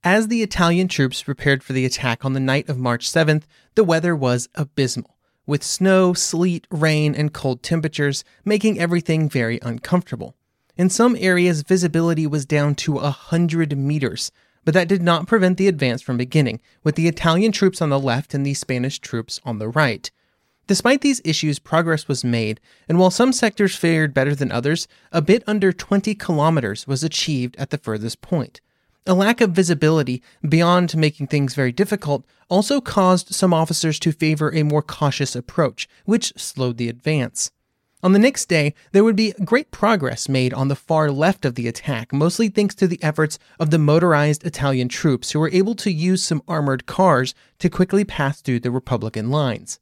As 0.06 0.28
the 0.28 0.42
Italian 0.42 0.88
troops 0.88 1.22
prepared 1.22 1.62
for 1.64 1.72
the 1.72 1.86
attack 1.86 2.26
on 2.26 2.34
the 2.34 2.38
night 2.38 2.68
of 2.68 2.76
March 2.76 3.10
7th, 3.10 3.44
the 3.74 3.82
weather 3.82 4.14
was 4.14 4.50
abysmal, 4.54 5.16
with 5.46 5.64
snow, 5.64 6.12
sleet, 6.12 6.66
rain, 6.70 7.14
and 7.14 7.32
cold 7.32 7.62
temperatures 7.62 8.22
making 8.44 8.78
everything 8.78 9.30
very 9.30 9.58
uncomfortable. 9.62 10.36
In 10.76 10.90
some 10.90 11.16
areas, 11.18 11.62
visibility 11.62 12.26
was 12.26 12.44
down 12.44 12.74
to 12.74 12.98
a 12.98 13.08
hundred 13.08 13.78
meters, 13.78 14.30
but 14.66 14.74
that 14.74 14.88
did 14.88 15.00
not 15.00 15.26
prevent 15.26 15.56
the 15.56 15.68
advance 15.68 16.02
from 16.02 16.18
beginning, 16.18 16.60
with 16.82 16.96
the 16.96 17.08
Italian 17.08 17.50
troops 17.50 17.80
on 17.80 17.88
the 17.88 17.98
left 17.98 18.34
and 18.34 18.44
the 18.44 18.52
Spanish 18.52 18.98
troops 18.98 19.40
on 19.42 19.58
the 19.58 19.68
right. 19.68 20.10
Despite 20.66 21.00
these 21.00 21.22
issues, 21.24 21.58
progress 21.58 22.08
was 22.08 22.22
made, 22.22 22.60
and 22.90 22.98
while 22.98 23.10
some 23.10 23.32
sectors 23.32 23.74
fared 23.74 24.12
better 24.12 24.34
than 24.34 24.52
others, 24.52 24.86
a 25.12 25.22
bit 25.22 25.42
under 25.46 25.72
20 25.72 26.14
kilometers 26.14 26.86
was 26.86 27.02
achieved 27.02 27.56
at 27.56 27.70
the 27.70 27.78
furthest 27.78 28.20
point. 28.20 28.60
A 29.06 29.12
lack 29.12 29.42
of 29.42 29.50
visibility, 29.50 30.22
beyond 30.48 30.96
making 30.96 31.26
things 31.26 31.54
very 31.54 31.72
difficult, 31.72 32.24
also 32.48 32.80
caused 32.80 33.34
some 33.34 33.52
officers 33.52 33.98
to 33.98 34.12
favor 34.12 34.50
a 34.54 34.62
more 34.62 34.80
cautious 34.80 35.36
approach, 35.36 35.86
which 36.06 36.32
slowed 36.38 36.78
the 36.78 36.88
advance. 36.88 37.50
On 38.02 38.12
the 38.12 38.18
next 38.18 38.46
day, 38.46 38.72
there 38.92 39.04
would 39.04 39.16
be 39.16 39.34
great 39.44 39.70
progress 39.70 40.26
made 40.26 40.54
on 40.54 40.68
the 40.68 40.76
far 40.76 41.10
left 41.10 41.44
of 41.44 41.54
the 41.54 41.68
attack, 41.68 42.14
mostly 42.14 42.48
thanks 42.48 42.74
to 42.76 42.86
the 42.86 43.02
efforts 43.02 43.38
of 43.60 43.70
the 43.70 43.78
motorized 43.78 44.44
Italian 44.44 44.88
troops 44.88 45.32
who 45.32 45.38
were 45.38 45.50
able 45.50 45.74
to 45.74 45.92
use 45.92 46.22
some 46.22 46.42
armored 46.48 46.86
cars 46.86 47.34
to 47.58 47.68
quickly 47.68 48.04
pass 48.04 48.40
through 48.40 48.60
the 48.60 48.70
Republican 48.70 49.30
lines. 49.30 49.80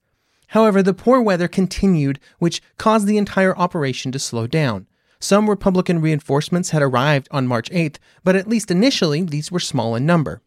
However, 0.49 0.83
the 0.83 0.95
poor 0.95 1.21
weather 1.21 1.47
continued, 1.49 2.19
which 2.41 2.61
caused 2.77 3.07
the 3.07 3.19
entire 3.19 3.57
operation 3.57 4.11
to 4.13 4.19
slow 4.19 4.49
down. 4.49 4.87
Some 5.23 5.49
Republican 5.49 6.01
reinforcements 6.01 6.71
had 6.71 6.83
arrived 6.83 7.29
on 7.31 7.47
March 7.47 7.71
8th, 7.71 7.99
but 8.25 8.35
at 8.35 8.49
least 8.49 8.73
initially 8.73 9.23
these 9.23 9.53
were 9.53 9.61
small 9.61 9.95
in 9.95 10.05
number. 10.05 10.43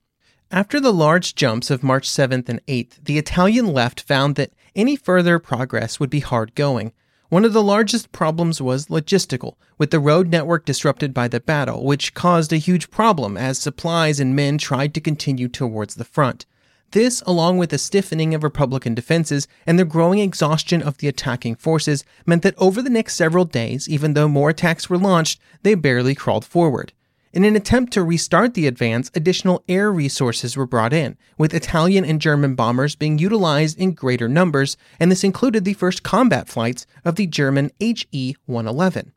After 0.52 0.82
the 0.82 0.92
large 0.92 1.34
jumps 1.34 1.72
of 1.72 1.82
March 1.82 2.10
7th 2.10 2.50
and 2.50 2.60
8th, 2.66 3.06
the 3.06 3.18
Italian 3.18 3.68
left 3.72 4.02
found 4.02 4.36
that 4.36 4.52
any 4.76 4.98
further 4.98 5.40
progress 5.40 5.98
would 6.02 6.10
be 6.10 6.20
hard 6.20 6.56
going. 6.56 6.92
One 7.30 7.46
of 7.46 7.54
the 7.54 7.64
largest 7.64 8.12
problems 8.12 8.62
was 8.62 8.88
logistical, 8.88 9.56
with 9.78 9.92
the 9.92 10.00
road 10.02 10.28
network 10.28 10.66
disrupted 10.66 11.14
by 11.14 11.30
the 11.30 11.40
battle, 11.40 11.86
which 11.86 12.14
caused 12.14 12.52
a 12.52 12.58
huge 12.58 12.92
problem 12.92 13.38
as 13.38 13.58
supplies 13.58 14.20
and 14.20 14.36
men 14.36 14.58
tried 14.58 14.94
to 14.96 15.00
continue 15.00 15.48
towards 15.48 15.96
the 15.96 16.04
front. 16.04 16.46
This, 16.92 17.22
along 17.26 17.58
with 17.58 17.72
the 17.72 17.78
stiffening 17.78 18.34
of 18.34 18.44
Republican 18.44 18.94
defenses 18.96 19.48
and 19.66 19.78
the 19.78 19.86
growing 19.86 20.20
exhaustion 20.20 20.82
of 20.82 20.98
the 20.98 21.08
attacking 21.08 21.56
forces, 21.56 22.06
meant 22.26 22.42
that 22.44 22.56
over 22.58 22.82
the 22.82 22.90
next 22.90 23.16
several 23.16 23.46
days, 23.46 23.90
even 23.90 24.14
though 24.14 24.28
more 24.28 24.50
attacks 24.50 24.90
were 24.90 24.98
launched, 24.98 25.40
they 25.64 25.76
barely 25.76 26.16
crawled 26.16 26.46
forward. 26.46 26.94
In 27.36 27.44
an 27.44 27.58
attempt 27.58 27.92
to 27.92 28.02
restart 28.02 28.54
the 28.54 28.66
advance, 28.66 29.12
additional 29.14 29.62
air 29.68 29.92
resources 29.92 30.56
were 30.56 30.66
brought 30.66 30.94
in, 30.94 31.18
with 31.38 31.54
Italian 31.54 32.06
and 32.06 32.22
German 32.22 32.56
bombers 32.56 32.96
being 32.96 33.20
utilized 33.20 33.78
in 33.78 33.92
greater 33.92 34.30
numbers, 34.30 34.78
and 35.02 35.12
this 35.12 35.26
included 35.26 35.66
the 35.66 35.74
first 35.74 36.02
combat 36.02 36.48
flights 36.48 36.88
of 37.04 37.16
the 37.16 37.28
German 37.28 37.72
HE 37.78 38.38
111. 38.46 39.12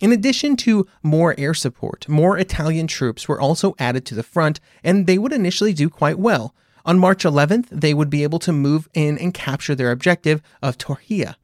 In 0.00 0.12
addition 0.12 0.56
to 0.56 0.86
more 1.02 1.34
air 1.38 1.54
support, 1.54 2.06
more 2.06 2.36
Italian 2.36 2.86
troops 2.86 3.26
were 3.26 3.40
also 3.40 3.74
added 3.78 4.04
to 4.04 4.14
the 4.14 4.22
front, 4.22 4.60
and 4.84 5.06
they 5.06 5.16
would 5.16 5.32
initially 5.32 5.72
do 5.72 5.88
quite 5.88 6.18
well, 6.18 6.54
on 6.86 6.98
March 6.98 7.24
11th, 7.24 7.66
they 7.70 7.92
would 7.92 8.08
be 8.08 8.22
able 8.22 8.38
to 8.38 8.52
move 8.52 8.88
in 8.94 9.18
and 9.18 9.34
capture 9.34 9.74
their 9.74 9.90
objective 9.90 10.40
of 10.62 10.78
Torrija. 10.78 11.34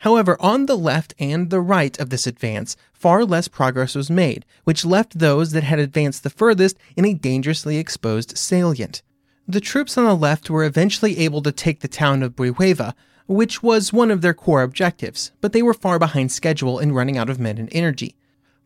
However, 0.00 0.36
on 0.40 0.66
the 0.66 0.76
left 0.76 1.14
and 1.18 1.48
the 1.48 1.60
right 1.60 1.98
of 1.98 2.10
this 2.10 2.26
advance, 2.26 2.76
far 2.92 3.24
less 3.24 3.48
progress 3.48 3.94
was 3.94 4.10
made, 4.10 4.44
which 4.64 4.84
left 4.84 5.18
those 5.18 5.52
that 5.52 5.62
had 5.62 5.78
advanced 5.78 6.22
the 6.22 6.30
furthest 6.30 6.76
in 6.96 7.04
a 7.04 7.14
dangerously 7.14 7.78
exposed 7.78 8.36
salient. 8.36 9.02
The 9.48 9.60
troops 9.60 9.96
on 9.96 10.04
the 10.04 10.14
left 10.14 10.50
were 10.50 10.64
eventually 10.64 11.18
able 11.18 11.40
to 11.42 11.52
take 11.52 11.80
the 11.80 11.88
town 11.88 12.22
of 12.22 12.36
Brihuega, 12.36 12.94
which 13.26 13.62
was 13.62 13.92
one 13.92 14.10
of 14.10 14.20
their 14.20 14.34
core 14.34 14.62
objectives, 14.62 15.32
but 15.40 15.52
they 15.52 15.62
were 15.62 15.74
far 15.74 15.98
behind 15.98 16.32
schedule 16.32 16.78
and 16.78 16.94
running 16.94 17.16
out 17.16 17.30
of 17.30 17.40
men 17.40 17.58
and 17.58 17.68
energy. 17.72 18.14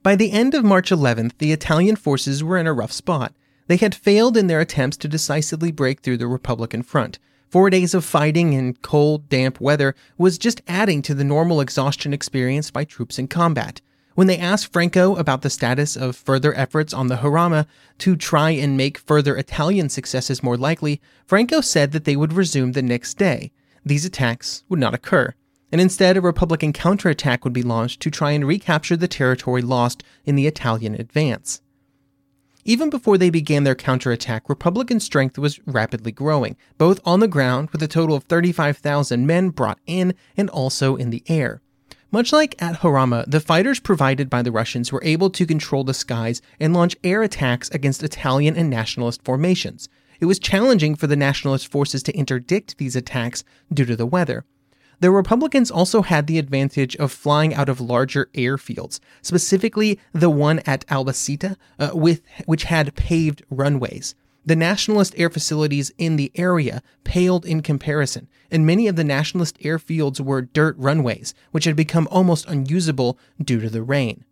By 0.02 0.16
the 0.16 0.32
end 0.32 0.54
of 0.54 0.64
March 0.64 0.90
11th, 0.90 1.38
the 1.38 1.52
Italian 1.52 1.96
forces 1.96 2.42
were 2.42 2.58
in 2.58 2.66
a 2.66 2.72
rough 2.72 2.92
spot. 2.92 3.34
They 3.66 3.76
had 3.76 3.94
failed 3.94 4.36
in 4.36 4.46
their 4.46 4.60
attempts 4.60 4.96
to 4.98 5.08
decisively 5.08 5.72
break 5.72 6.00
through 6.00 6.18
the 6.18 6.26
Republican 6.26 6.82
front. 6.82 7.18
Four 7.48 7.70
days 7.70 7.94
of 7.94 8.04
fighting 8.04 8.52
in 8.52 8.74
cold, 8.74 9.28
damp 9.28 9.60
weather 9.60 9.94
was 10.18 10.38
just 10.38 10.62
adding 10.68 11.02
to 11.02 11.14
the 11.14 11.24
normal 11.24 11.60
exhaustion 11.60 12.12
experienced 12.12 12.72
by 12.72 12.84
troops 12.84 13.18
in 13.18 13.28
combat. 13.28 13.80
When 14.14 14.28
they 14.28 14.38
asked 14.38 14.72
Franco 14.72 15.14
about 15.16 15.42
the 15.42 15.50
status 15.50 15.96
of 15.96 16.16
further 16.16 16.54
efforts 16.54 16.94
on 16.94 17.08
the 17.08 17.16
Jarama 17.16 17.66
to 17.98 18.16
try 18.16 18.50
and 18.50 18.76
make 18.76 18.98
further 18.98 19.36
Italian 19.36 19.90
successes 19.90 20.42
more 20.42 20.56
likely, 20.56 21.00
Franco 21.26 21.60
said 21.60 21.92
that 21.92 22.04
they 22.04 22.16
would 22.16 22.32
resume 22.32 22.72
the 22.72 22.82
next 22.82 23.18
day. 23.18 23.52
These 23.84 24.04
attacks 24.04 24.64
would 24.68 24.80
not 24.80 24.94
occur, 24.94 25.34
and 25.70 25.80
instead 25.80 26.16
a 26.16 26.22
Republican 26.22 26.72
counterattack 26.72 27.44
would 27.44 27.52
be 27.52 27.62
launched 27.62 28.00
to 28.02 28.10
try 28.10 28.30
and 28.30 28.46
recapture 28.46 28.96
the 28.96 29.06
territory 29.06 29.60
lost 29.62 30.02
in 30.24 30.34
the 30.34 30.46
Italian 30.46 30.94
advance. 30.94 31.60
Even 32.68 32.90
before 32.90 33.16
they 33.16 33.30
began 33.30 33.62
their 33.62 33.76
counterattack, 33.76 34.48
Republican 34.48 34.98
strength 34.98 35.38
was 35.38 35.60
rapidly 35.66 36.10
growing, 36.10 36.56
both 36.78 36.98
on 37.04 37.20
the 37.20 37.28
ground, 37.28 37.70
with 37.70 37.80
a 37.80 37.86
total 37.86 38.16
of 38.16 38.24
35,000 38.24 39.24
men 39.24 39.50
brought 39.50 39.78
in, 39.86 40.14
and 40.36 40.50
also 40.50 40.96
in 40.96 41.10
the 41.10 41.22
air. 41.28 41.62
Much 42.10 42.32
like 42.32 42.60
at 42.60 42.80
Jarama, 42.80 43.24
the 43.30 43.38
fighters 43.38 43.78
provided 43.78 44.28
by 44.28 44.42
the 44.42 44.50
Russians 44.50 44.90
were 44.90 45.04
able 45.04 45.30
to 45.30 45.46
control 45.46 45.84
the 45.84 45.94
skies 45.94 46.42
and 46.58 46.74
launch 46.74 46.96
air 47.04 47.22
attacks 47.22 47.70
against 47.70 48.02
Italian 48.02 48.56
and 48.56 48.68
nationalist 48.68 49.22
formations. 49.24 49.88
It 50.18 50.26
was 50.26 50.40
challenging 50.40 50.96
for 50.96 51.06
the 51.06 51.14
nationalist 51.14 51.70
forces 51.70 52.02
to 52.02 52.16
interdict 52.18 52.78
these 52.78 52.96
attacks 52.96 53.44
due 53.72 53.84
to 53.84 53.94
the 53.94 54.06
weather. 54.06 54.44
The 55.00 55.10
Republicans 55.10 55.70
also 55.70 56.02
had 56.02 56.26
the 56.26 56.38
advantage 56.38 56.96
of 56.96 57.12
flying 57.12 57.54
out 57.54 57.68
of 57.68 57.80
larger 57.80 58.30
airfields, 58.34 58.98
specifically 59.20 59.98
the 60.12 60.30
one 60.30 60.60
at 60.60 60.86
Albacete, 60.86 61.56
uh, 61.78 61.90
with, 61.92 62.22
which 62.46 62.64
had 62.64 62.94
paved 62.94 63.42
runways. 63.50 64.14
The 64.46 64.56
nationalist 64.56 65.12
air 65.18 65.28
facilities 65.28 65.92
in 65.98 66.16
the 66.16 66.32
area 66.36 66.82
paled 67.04 67.44
in 67.44 67.60
comparison, 67.62 68.28
and 68.50 68.64
many 68.64 68.86
of 68.86 68.96
the 68.96 69.04
nationalist 69.04 69.58
airfields 69.58 70.20
were 70.20 70.42
dirt 70.42 70.76
runways, 70.78 71.34
which 71.50 71.64
had 71.64 71.76
become 71.76 72.08
almost 72.10 72.46
unusable 72.46 73.18
due 73.42 73.60
to 73.60 73.68
the 73.68 73.82
rain. 73.82 74.24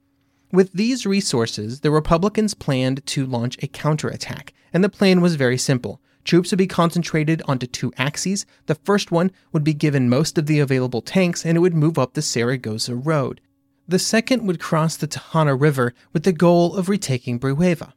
With 0.50 0.72
these 0.72 1.04
resources, 1.04 1.80
the 1.80 1.90
Republicans 1.90 2.54
planned 2.54 3.04
to 3.06 3.26
launch 3.26 3.60
a 3.60 3.66
counterattack, 3.66 4.54
and 4.72 4.84
the 4.84 4.88
plan 4.88 5.20
was 5.20 5.34
very 5.34 5.58
simple 5.58 6.00
Troops 6.24 6.50
would 6.50 6.58
be 6.58 6.66
concentrated 6.66 7.42
onto 7.46 7.66
two 7.66 7.92
axes. 7.98 8.46
The 8.66 8.74
first 8.76 9.10
one 9.10 9.30
would 9.52 9.64
be 9.64 9.74
given 9.74 10.08
most 10.08 10.38
of 10.38 10.46
the 10.46 10.58
available 10.58 11.02
tanks 11.02 11.44
and 11.44 11.56
it 11.56 11.60
would 11.60 11.74
move 11.74 11.98
up 11.98 12.14
the 12.14 12.22
Saragossa 12.22 12.94
Road. 12.94 13.40
The 13.86 13.98
second 13.98 14.46
would 14.46 14.58
cross 14.58 14.96
the 14.96 15.06
Tajuña 15.06 15.60
River 15.60 15.92
with 16.14 16.22
the 16.22 16.32
goal 16.32 16.74
of 16.76 16.88
retaking 16.88 17.38
Brihuega. 17.38 17.92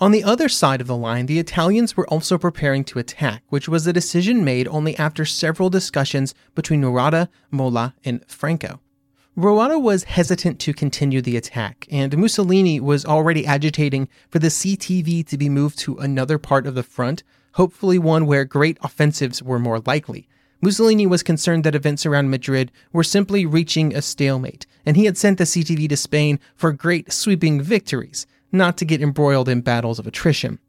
On 0.00 0.10
the 0.10 0.24
other 0.24 0.48
side 0.48 0.80
of 0.80 0.88
the 0.88 0.96
line, 0.96 1.26
the 1.26 1.38
Italians 1.38 1.96
were 1.96 2.08
also 2.08 2.36
preparing 2.36 2.82
to 2.82 2.98
attack, 2.98 3.44
which 3.50 3.68
was 3.68 3.86
a 3.86 3.92
decision 3.92 4.44
made 4.44 4.66
only 4.66 4.98
after 4.98 5.24
several 5.24 5.70
discussions 5.70 6.34
between 6.56 6.80
Murata, 6.80 7.28
Mola, 7.52 7.94
and 8.04 8.24
Franco. 8.26 8.80
Roatta 9.36 9.78
was 9.78 10.04
hesitant 10.04 10.58
to 10.58 10.74
continue 10.74 11.22
the 11.22 11.36
attack, 11.36 11.86
and 11.88 12.18
Mussolini 12.18 12.80
was 12.80 13.06
already 13.06 13.46
agitating 13.46 14.08
for 14.28 14.40
the 14.40 14.48
CTV 14.48 15.24
to 15.28 15.38
be 15.38 15.48
moved 15.48 15.78
to 15.78 15.96
another 15.98 16.36
part 16.36 16.66
of 16.66 16.74
the 16.74 16.82
front 16.82 17.22
hopefully 17.54 17.98
one 17.98 18.26
where 18.26 18.44
great 18.44 18.78
offensives 18.82 19.42
were 19.42 19.58
more 19.58 19.80
likely. 19.80 20.28
Mussolini 20.60 21.06
was 21.06 21.22
concerned 21.22 21.64
that 21.64 21.74
events 21.74 22.06
around 22.06 22.30
Madrid 22.30 22.70
were 22.92 23.02
simply 23.02 23.44
reaching 23.44 23.94
a 23.94 24.00
stalemate, 24.00 24.64
and 24.86 24.96
he 24.96 25.06
had 25.06 25.18
sent 25.18 25.38
the 25.38 25.44
CTV 25.44 25.88
to 25.88 25.96
Spain 25.96 26.38
for 26.54 26.72
great 26.72 27.12
sweeping 27.12 27.60
victories, 27.60 28.26
not 28.52 28.76
to 28.76 28.84
get 28.84 29.02
embroiled 29.02 29.48
in 29.48 29.60
battles 29.60 29.98
of 29.98 30.06
attrition. 30.06 30.60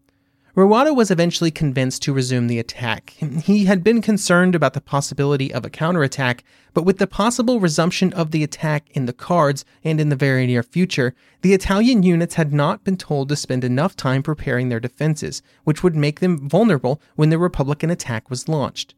Roatta 0.55 0.93
was 0.93 1.09
eventually 1.09 1.49
convinced 1.49 2.03
to 2.03 2.13
resume 2.13 2.45
the 2.45 2.59
attack. 2.59 3.15
He 3.43 3.65
had 3.65 3.83
been 3.83 4.03
concerned 4.03 4.53
about 4.53 4.75
the 4.75 4.81
possibility 4.81 5.51
of 5.51 5.65
a 5.65 5.69
counterattack, 5.69 6.43
but 6.75 6.85
with 6.85 6.99
the 6.99 7.07
possible 7.07 7.59
resumption 7.59 8.13
of 8.13 8.29
the 8.29 8.43
attack 8.43 8.87
in 8.91 9.07
the 9.07 9.13
cards 9.13 9.65
and 9.83 9.99
in 9.99 10.09
the 10.09 10.15
very 10.15 10.45
near 10.45 10.61
future, 10.61 11.15
the 11.41 11.53
Italian 11.53 12.03
units 12.03 12.35
had 12.35 12.53
not 12.53 12.83
been 12.83 12.97
told 12.97 13.29
to 13.29 13.35
spend 13.35 13.63
enough 13.63 13.95
time 13.95 14.21
preparing 14.21 14.69
their 14.69 14.79
defenses, 14.79 15.41
which 15.63 15.81
would 15.81 15.95
make 15.95 16.19
them 16.19 16.47
vulnerable 16.47 17.01
when 17.15 17.31
the 17.31 17.39
Republican 17.39 17.89
attack 17.89 18.29
was 18.29 18.47
launched. 18.47 18.93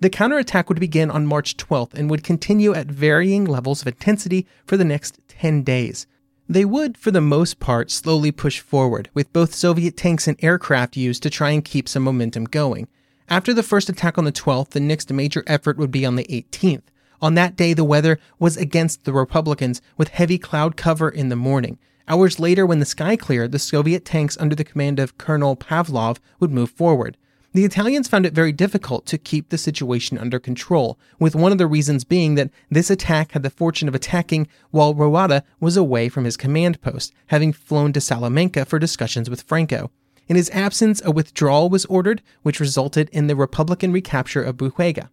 The 0.00 0.10
counterattack 0.10 0.68
would 0.68 0.78
begin 0.78 1.10
on 1.10 1.26
March 1.26 1.56
12th 1.56 1.94
and 1.94 2.10
would 2.10 2.22
continue 2.22 2.74
at 2.74 2.86
varying 2.86 3.46
levels 3.46 3.80
of 3.80 3.88
intensity 3.88 4.46
for 4.66 4.76
the 4.76 4.84
next 4.84 5.18
10 5.28 5.62
days. 5.62 6.06
They 6.50 6.64
would, 6.64 6.96
for 6.96 7.10
the 7.10 7.20
most 7.20 7.60
part, 7.60 7.90
slowly 7.90 8.32
push 8.32 8.60
forward, 8.60 9.10
with 9.12 9.32
both 9.34 9.54
Soviet 9.54 9.98
tanks 9.98 10.26
and 10.26 10.42
aircraft 10.42 10.96
used 10.96 11.22
to 11.24 11.30
try 11.30 11.50
and 11.50 11.62
keep 11.62 11.86
some 11.86 12.02
momentum 12.02 12.44
going. 12.44 12.88
After 13.28 13.52
the 13.52 13.62
first 13.62 13.90
attack 13.90 14.16
on 14.16 14.24
the 14.24 14.32
12th, 14.32 14.70
the 14.70 14.80
next 14.80 15.12
major 15.12 15.44
effort 15.46 15.76
would 15.76 15.90
be 15.90 16.06
on 16.06 16.16
the 16.16 16.24
18th. 16.24 16.84
On 17.20 17.34
that 17.34 17.54
day, 17.54 17.74
the 17.74 17.84
weather 17.84 18.18
was 18.38 18.56
against 18.56 19.04
the 19.04 19.12
Republicans, 19.12 19.82
with 19.98 20.08
heavy 20.08 20.38
cloud 20.38 20.78
cover 20.78 21.10
in 21.10 21.28
the 21.28 21.36
morning. 21.36 21.78
Hours 22.08 22.40
later, 22.40 22.64
when 22.64 22.78
the 22.78 22.86
sky 22.86 23.16
cleared, 23.16 23.52
the 23.52 23.58
Soviet 23.58 24.06
tanks 24.06 24.38
under 24.40 24.54
the 24.54 24.64
command 24.64 24.98
of 24.98 25.18
Colonel 25.18 25.54
Pavlov 25.54 26.16
would 26.40 26.50
move 26.50 26.70
forward. 26.70 27.18
The 27.54 27.64
Italians 27.64 28.08
found 28.08 28.26
it 28.26 28.34
very 28.34 28.52
difficult 28.52 29.06
to 29.06 29.16
keep 29.16 29.48
the 29.48 29.56
situation 29.56 30.18
under 30.18 30.38
control, 30.38 30.98
with 31.18 31.34
one 31.34 31.50
of 31.50 31.56
the 31.56 31.66
reasons 31.66 32.04
being 32.04 32.34
that 32.34 32.50
this 32.70 32.90
attack 32.90 33.32
had 33.32 33.42
the 33.42 33.48
fortune 33.48 33.88
of 33.88 33.94
attacking 33.94 34.48
while 34.70 34.94
Roatta 34.94 35.42
was 35.58 35.76
away 35.76 36.10
from 36.10 36.24
his 36.24 36.36
command 36.36 36.82
post, 36.82 37.14
having 37.28 37.54
flown 37.54 37.94
to 37.94 38.02
Salamanca 38.02 38.66
for 38.66 38.78
discussions 38.78 39.30
with 39.30 39.42
Franco. 39.42 39.90
In 40.28 40.36
his 40.36 40.50
absence, 40.50 41.00
a 41.06 41.10
withdrawal 41.10 41.70
was 41.70 41.86
ordered, 41.86 42.20
which 42.42 42.60
resulted 42.60 43.08
in 43.10 43.28
the 43.28 43.36
Republican 43.36 43.92
recapture 43.92 44.42
of 44.42 44.58
Brihuega. 44.58 45.08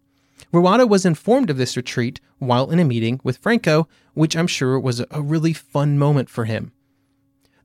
Roatta 0.52 0.86
was 0.86 1.06
informed 1.06 1.48
of 1.48 1.56
this 1.56 1.76
retreat 1.76 2.20
while 2.38 2.70
in 2.70 2.78
a 2.78 2.84
meeting 2.84 3.18
with 3.24 3.38
Franco, 3.38 3.88
which 4.12 4.36
I'm 4.36 4.46
sure 4.46 4.78
was 4.78 5.02
a 5.10 5.22
really 5.22 5.54
fun 5.54 5.98
moment 5.98 6.28
for 6.28 6.44
him. 6.44 6.72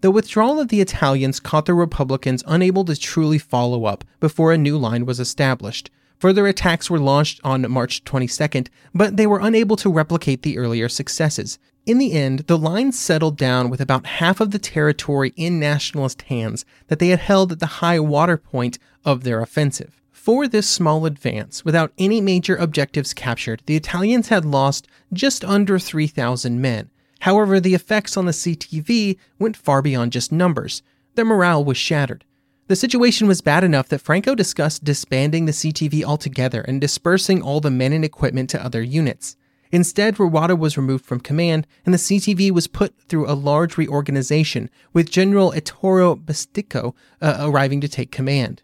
The 0.01 0.09
withdrawal 0.09 0.59
of 0.59 0.69
the 0.69 0.81
Italians 0.81 1.39
caught 1.39 1.67
the 1.67 1.75
Republicans 1.75 2.43
unable 2.47 2.83
to 2.85 2.95
truly 2.95 3.37
follow 3.37 3.85
up 3.85 4.03
before 4.19 4.51
a 4.51 4.57
new 4.57 4.75
line 4.75 5.05
was 5.05 5.19
established. 5.19 5.91
Further 6.17 6.47
attacks 6.47 6.89
were 6.89 6.99
launched 6.99 7.39
on 7.43 7.69
March 7.69 8.03
22nd, 8.03 8.69
but 8.95 9.15
they 9.15 9.27
were 9.27 9.39
unable 9.39 9.75
to 9.75 9.91
replicate 9.91 10.41
the 10.41 10.57
earlier 10.57 10.89
successes. 10.89 11.59
In 11.85 11.99
the 11.99 12.13
end, 12.13 12.39
the 12.47 12.57
line 12.57 12.91
settled 12.91 13.37
down 13.37 13.69
with 13.69 13.79
about 13.79 14.07
half 14.07 14.39
of 14.39 14.49
the 14.49 14.59
territory 14.59 15.33
in 15.35 15.59
nationalist 15.59 16.23
hands 16.23 16.65
that 16.87 16.97
they 16.97 17.09
had 17.09 17.19
held 17.19 17.51
at 17.51 17.59
the 17.59 17.81
high 17.81 17.99
water 17.99 18.37
point 18.37 18.79
of 19.05 19.23
their 19.23 19.39
offensive. 19.39 20.01
For 20.11 20.47
this 20.47 20.67
small 20.67 21.05
advance, 21.05 21.63
without 21.63 21.93
any 21.99 22.21
major 22.21 22.55
objectives 22.55 23.13
captured, 23.13 23.61
the 23.67 23.75
Italians 23.75 24.29
had 24.29 24.45
lost 24.45 24.87
just 25.13 25.45
under 25.45 25.77
3,000 25.77 26.59
men, 26.59 26.89
However, 27.21 27.59
the 27.59 27.75
effects 27.75 28.17
on 28.17 28.25
the 28.25 28.31
CTV 28.31 29.17
went 29.37 29.55
far 29.55 29.81
beyond 29.81 30.11
just 30.11 30.31
numbers. 30.31 30.81
Their 31.13 31.25
morale 31.25 31.63
was 31.63 31.77
shattered. 31.77 32.25
The 32.67 32.75
situation 32.75 33.27
was 33.27 33.41
bad 33.41 33.63
enough 33.63 33.89
that 33.89 34.01
Franco 34.01 34.33
discussed 34.33 34.83
disbanding 34.83 35.45
the 35.45 35.51
CTV 35.51 36.03
altogether 36.03 36.61
and 36.61 36.81
dispersing 36.81 37.41
all 37.41 37.59
the 37.59 37.69
men 37.69 37.93
and 37.93 38.03
equipment 38.03 38.49
to 38.51 38.63
other 38.63 38.81
units. 38.81 39.35
Instead, 39.71 40.19
Roatta 40.19 40.55
was 40.55 40.77
removed 40.77 41.05
from 41.05 41.19
command, 41.19 41.67
and 41.85 41.93
the 41.93 41.99
CTV 41.99 42.49
was 42.49 42.67
put 42.67 42.99
through 43.07 43.29
a 43.29 43.33
large 43.33 43.77
reorganization, 43.77 44.69
with 44.91 45.11
General 45.11 45.51
Ettore 45.51 46.15
Bastico 46.15 46.95
uh, 47.21 47.37
arriving 47.39 47.81
to 47.81 47.87
take 47.87 48.11
command. 48.11 48.63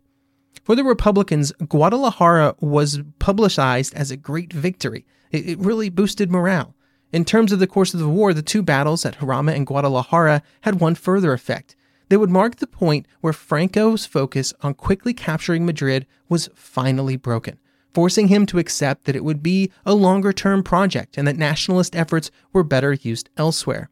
For 0.64 0.76
the 0.76 0.84
Republicans, 0.84 1.52
Guadalajara 1.68 2.56
was 2.60 3.02
publicized 3.20 3.94
as 3.94 4.10
a 4.10 4.18
great 4.18 4.52
victory. 4.52 5.06
It, 5.32 5.48
it 5.48 5.60
really 5.60 5.90
boosted 5.90 6.32
morale. 6.32 6.74
In 7.14 7.24
terms 7.24 7.52
of 7.52 7.60
the 7.60 7.68
course 7.68 7.94
of 7.94 8.02
the 8.02 8.10
war, 8.10 8.34
the 8.34 8.42
two 8.42 8.62
battles 8.62 9.06
at 9.06 9.20
Jarama 9.20 9.56
and 9.56 9.66
Guadalajara 9.66 10.42
had 10.62 10.82
one 10.82 10.96
further 10.96 11.32
effect. 11.32 11.76
They 12.10 12.18
would 12.18 12.30
mark 12.30 12.58
the 12.58 12.68
point 12.68 13.06
where 13.22 13.34
Franco's 13.34 14.06
focus 14.06 14.54
on 14.62 14.74
quickly 14.74 15.14
capturing 15.14 15.66
Madrid 15.66 16.06
was 16.28 16.50
finally 16.54 17.16
broken, 17.16 17.60
forcing 17.94 18.28
him 18.28 18.46
to 18.48 18.60
accept 18.60 19.06
that 19.06 19.16
it 19.16 19.24
would 19.24 19.42
be 19.42 19.72
a 19.86 19.94
longer 19.94 20.34
term 20.34 20.64
project 20.64 21.18
and 21.18 21.28
that 21.28 21.38
nationalist 21.38 21.96
efforts 21.96 22.30
were 22.52 22.64
better 22.64 22.94
used 22.94 23.30
elsewhere. 23.38 23.90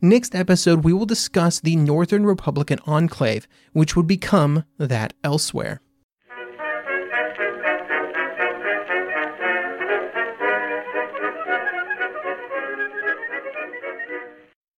Next 0.00 0.34
episode, 0.34 0.84
we 0.84 0.92
will 0.92 1.06
discuss 1.06 1.60
the 1.60 1.76
Northern 1.76 2.26
Republican 2.26 2.80
enclave, 2.84 3.48
which 3.72 3.96
would 3.96 4.06
become 4.06 4.64
that 4.78 5.14
elsewhere. 5.24 5.80